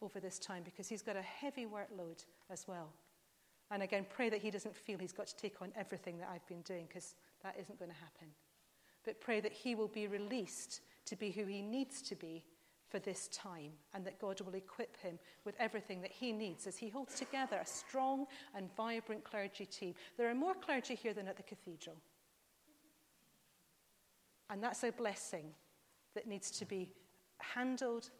over 0.00 0.18
this 0.18 0.40
time 0.40 0.64
because 0.64 0.88
he's 0.88 1.00
got 1.00 1.14
a 1.14 1.22
heavy 1.22 1.64
workload 1.64 2.24
as 2.50 2.66
well. 2.66 2.88
And 3.70 3.84
again, 3.84 4.04
pray 4.12 4.30
that 4.30 4.42
he 4.42 4.50
doesn't 4.50 4.74
feel 4.74 4.98
he's 4.98 5.12
got 5.12 5.28
to 5.28 5.36
take 5.36 5.62
on 5.62 5.70
everything 5.76 6.18
that 6.18 6.28
I've 6.28 6.46
been 6.48 6.62
doing 6.62 6.86
because 6.88 7.14
that 7.44 7.54
isn't 7.60 7.78
going 7.78 7.92
to 7.92 7.96
happen. 7.96 8.26
But 9.04 9.20
pray 9.20 9.40
that 9.40 9.52
he 9.52 9.74
will 9.74 9.88
be 9.88 10.06
released 10.06 10.80
to 11.06 11.16
be 11.16 11.30
who 11.30 11.44
he 11.44 11.62
needs 11.62 12.02
to 12.02 12.14
be 12.14 12.44
for 12.88 12.98
this 12.98 13.28
time 13.28 13.72
and 13.94 14.04
that 14.06 14.20
God 14.20 14.40
will 14.42 14.54
equip 14.54 14.96
him 14.98 15.18
with 15.44 15.54
everything 15.58 16.02
that 16.02 16.12
he 16.12 16.30
needs 16.30 16.66
as 16.66 16.76
he 16.76 16.90
holds 16.90 17.14
together 17.14 17.56
a 17.56 17.66
strong 17.66 18.26
and 18.54 18.74
vibrant 18.76 19.24
clergy 19.24 19.64
team. 19.64 19.94
There 20.18 20.28
are 20.28 20.34
more 20.34 20.54
clergy 20.54 20.94
here 20.94 21.14
than 21.14 21.26
at 21.26 21.36
the 21.36 21.42
cathedral. 21.42 21.96
And 24.50 24.62
that's 24.62 24.84
a 24.84 24.92
blessing 24.92 25.46
that 26.14 26.26
needs 26.26 26.50
to 26.50 26.66
be 26.66 26.92
handled 27.38 28.10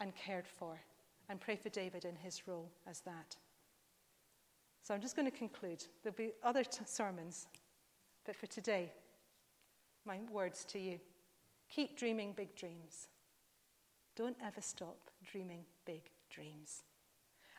and 0.00 0.12
cared 0.16 0.48
for. 0.48 0.80
And 1.28 1.40
pray 1.40 1.54
for 1.54 1.68
David 1.68 2.04
in 2.04 2.16
his 2.16 2.48
role 2.48 2.68
as 2.88 3.00
that. 3.02 3.36
So 4.82 4.92
I'm 4.92 5.00
just 5.00 5.14
going 5.14 5.30
to 5.30 5.36
conclude. 5.36 5.84
There'll 6.02 6.16
be 6.16 6.32
other 6.42 6.64
t- 6.64 6.80
sermons, 6.84 7.46
but 8.26 8.34
for 8.34 8.46
today, 8.46 8.90
my 10.10 10.18
words 10.32 10.64
to 10.64 10.78
you 10.78 10.98
keep 11.68 11.96
dreaming 11.96 12.32
big 12.36 12.52
dreams. 12.56 13.06
Don't 14.16 14.36
ever 14.44 14.60
stop 14.60 14.98
dreaming 15.30 15.64
big 15.86 16.02
dreams. 16.28 16.82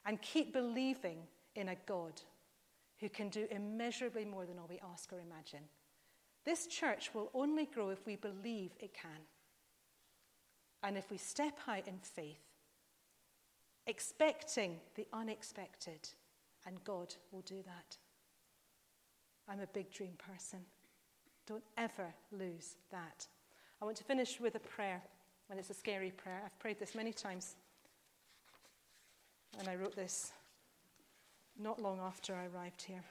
And 0.05 0.21
keep 0.21 0.51
believing 0.51 1.19
in 1.55 1.69
a 1.69 1.77
God 1.85 2.21
who 2.99 3.07
can 3.07 3.29
do 3.29 3.47
immeasurably 3.49 4.25
more 4.25 4.45
than 4.45 4.59
all 4.59 4.67
we 4.69 4.81
ask 4.91 5.13
or 5.13 5.21
imagine. 5.21 5.63
This 6.43 6.67
church 6.67 7.11
will 7.13 7.31
only 7.33 7.65
grow 7.65 7.89
if 7.89 8.05
we 8.05 8.17
believe 8.17 8.71
it 8.79 8.93
can. 8.93 9.21
And 10.83 10.97
if 10.97 11.09
we 11.09 11.17
step 11.17 11.57
out 11.69 11.87
in 11.87 11.99
faith, 12.01 12.43
expecting 13.87 14.77
the 14.95 15.07
unexpected 15.13 16.09
and 16.65 16.83
God 16.83 17.15
will 17.31 17.41
do 17.41 17.63
that. 17.65 17.97
I'm 19.47 19.61
a 19.61 19.67
big 19.67 19.91
dream 19.91 20.13
person. 20.17 20.59
Don't 21.47 21.63
ever 21.77 22.13
lose 22.31 22.75
that. 22.91 23.27
I 23.81 23.85
want 23.85 23.97
to 23.97 24.03
finish 24.03 24.39
with 24.39 24.55
a 24.55 24.59
prayer, 24.59 25.01
and 25.49 25.59
it's 25.59 25.69
a 25.69 25.73
scary 25.73 26.11
prayer. 26.11 26.41
I've 26.45 26.59
prayed 26.59 26.79
this 26.79 26.95
many 26.95 27.11
times. 27.11 27.55
And 29.59 29.67
I 29.67 29.75
wrote 29.75 29.95
this 29.95 30.31
not 31.59 31.81
long 31.81 31.99
after 31.99 32.35
I 32.35 32.45
arrived 32.45 32.81
here. 32.81 33.03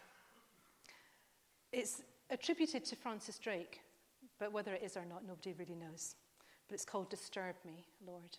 It's 1.73 2.03
attributed 2.31 2.85
to 2.87 2.97
Francis 2.97 3.39
Drake, 3.39 3.81
but 4.39 4.53
whether 4.53 4.73
it 4.73 4.83
is 4.83 4.97
or 4.97 5.05
not, 5.05 5.27
nobody 5.27 5.55
really 5.59 5.75
knows. 5.75 6.17
But 6.67 6.75
it's 6.75 6.85
called 6.85 7.11
Disturb 7.11 7.57
Me, 7.65 7.85
Lord. 8.07 8.39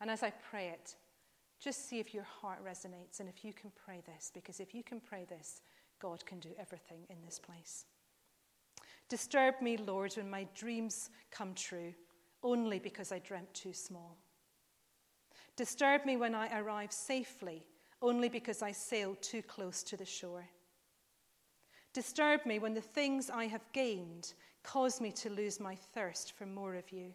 And 0.00 0.10
as 0.10 0.22
I 0.22 0.30
pray 0.30 0.68
it, 0.68 0.96
just 1.60 1.88
see 1.88 2.00
if 2.00 2.12
your 2.12 2.24
heart 2.24 2.58
resonates 2.64 3.20
and 3.20 3.28
if 3.28 3.44
you 3.44 3.52
can 3.52 3.70
pray 3.84 4.02
this, 4.06 4.30
because 4.34 4.58
if 4.58 4.74
you 4.74 4.82
can 4.82 5.00
pray 5.00 5.24
this, 5.28 5.60
God 6.00 6.24
can 6.26 6.40
do 6.40 6.48
everything 6.58 6.98
in 7.08 7.16
this 7.24 7.38
place. 7.38 7.84
Disturb 9.12 9.60
me, 9.60 9.76
Lord, 9.76 10.14
when 10.14 10.30
my 10.30 10.46
dreams 10.54 11.10
come 11.30 11.52
true, 11.52 11.92
only 12.42 12.78
because 12.78 13.12
I 13.12 13.18
dreamt 13.18 13.52
too 13.52 13.74
small. 13.74 14.16
Disturb 15.54 16.06
me 16.06 16.16
when 16.16 16.34
I 16.34 16.58
arrive 16.58 16.90
safely, 16.90 17.66
only 18.00 18.30
because 18.30 18.62
I 18.62 18.72
sailed 18.72 19.20
too 19.20 19.42
close 19.42 19.82
to 19.82 19.98
the 19.98 20.06
shore. 20.06 20.48
Disturb 21.92 22.46
me 22.46 22.58
when 22.58 22.72
the 22.72 22.80
things 22.80 23.28
I 23.28 23.48
have 23.48 23.70
gained 23.74 24.32
cause 24.62 24.98
me 24.98 25.12
to 25.12 25.28
lose 25.28 25.60
my 25.60 25.74
thirst 25.74 26.32
for 26.32 26.46
more 26.46 26.74
of 26.74 26.90
you. 26.90 27.12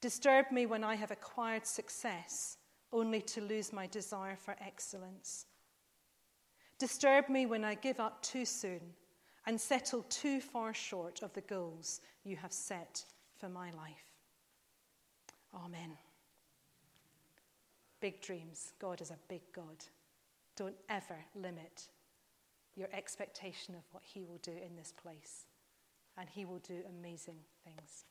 Disturb 0.00 0.52
me 0.52 0.66
when 0.66 0.84
I 0.84 0.94
have 0.94 1.10
acquired 1.10 1.66
success 1.66 2.58
only 2.92 3.22
to 3.22 3.40
lose 3.40 3.72
my 3.72 3.88
desire 3.88 4.36
for 4.36 4.54
excellence. 4.64 5.46
Disturb 6.78 7.28
me 7.28 7.44
when 7.44 7.64
I 7.64 7.74
give 7.74 7.98
up 7.98 8.22
too 8.22 8.44
soon 8.44 8.94
and 9.48 9.58
settle 9.58 10.02
too 10.10 10.42
far 10.42 10.74
short 10.74 11.22
of 11.22 11.32
the 11.32 11.40
goals 11.40 12.02
you 12.22 12.36
have 12.36 12.52
set 12.52 13.02
for 13.38 13.48
my 13.48 13.70
life. 13.70 14.12
Amen. 15.54 15.96
Big 17.98 18.20
dreams. 18.20 18.74
God 18.78 19.00
is 19.00 19.10
a 19.10 19.16
big 19.26 19.40
God. 19.54 19.86
Don't 20.54 20.76
ever 20.90 21.16
limit 21.34 21.88
your 22.76 22.88
expectation 22.92 23.74
of 23.74 23.80
what 23.90 24.02
He 24.04 24.22
will 24.22 24.38
do 24.42 24.52
in 24.52 24.76
this 24.76 24.92
place. 24.92 25.46
And 26.18 26.28
He 26.28 26.44
will 26.44 26.60
do 26.60 26.82
amazing 27.00 27.38
things. 27.64 28.04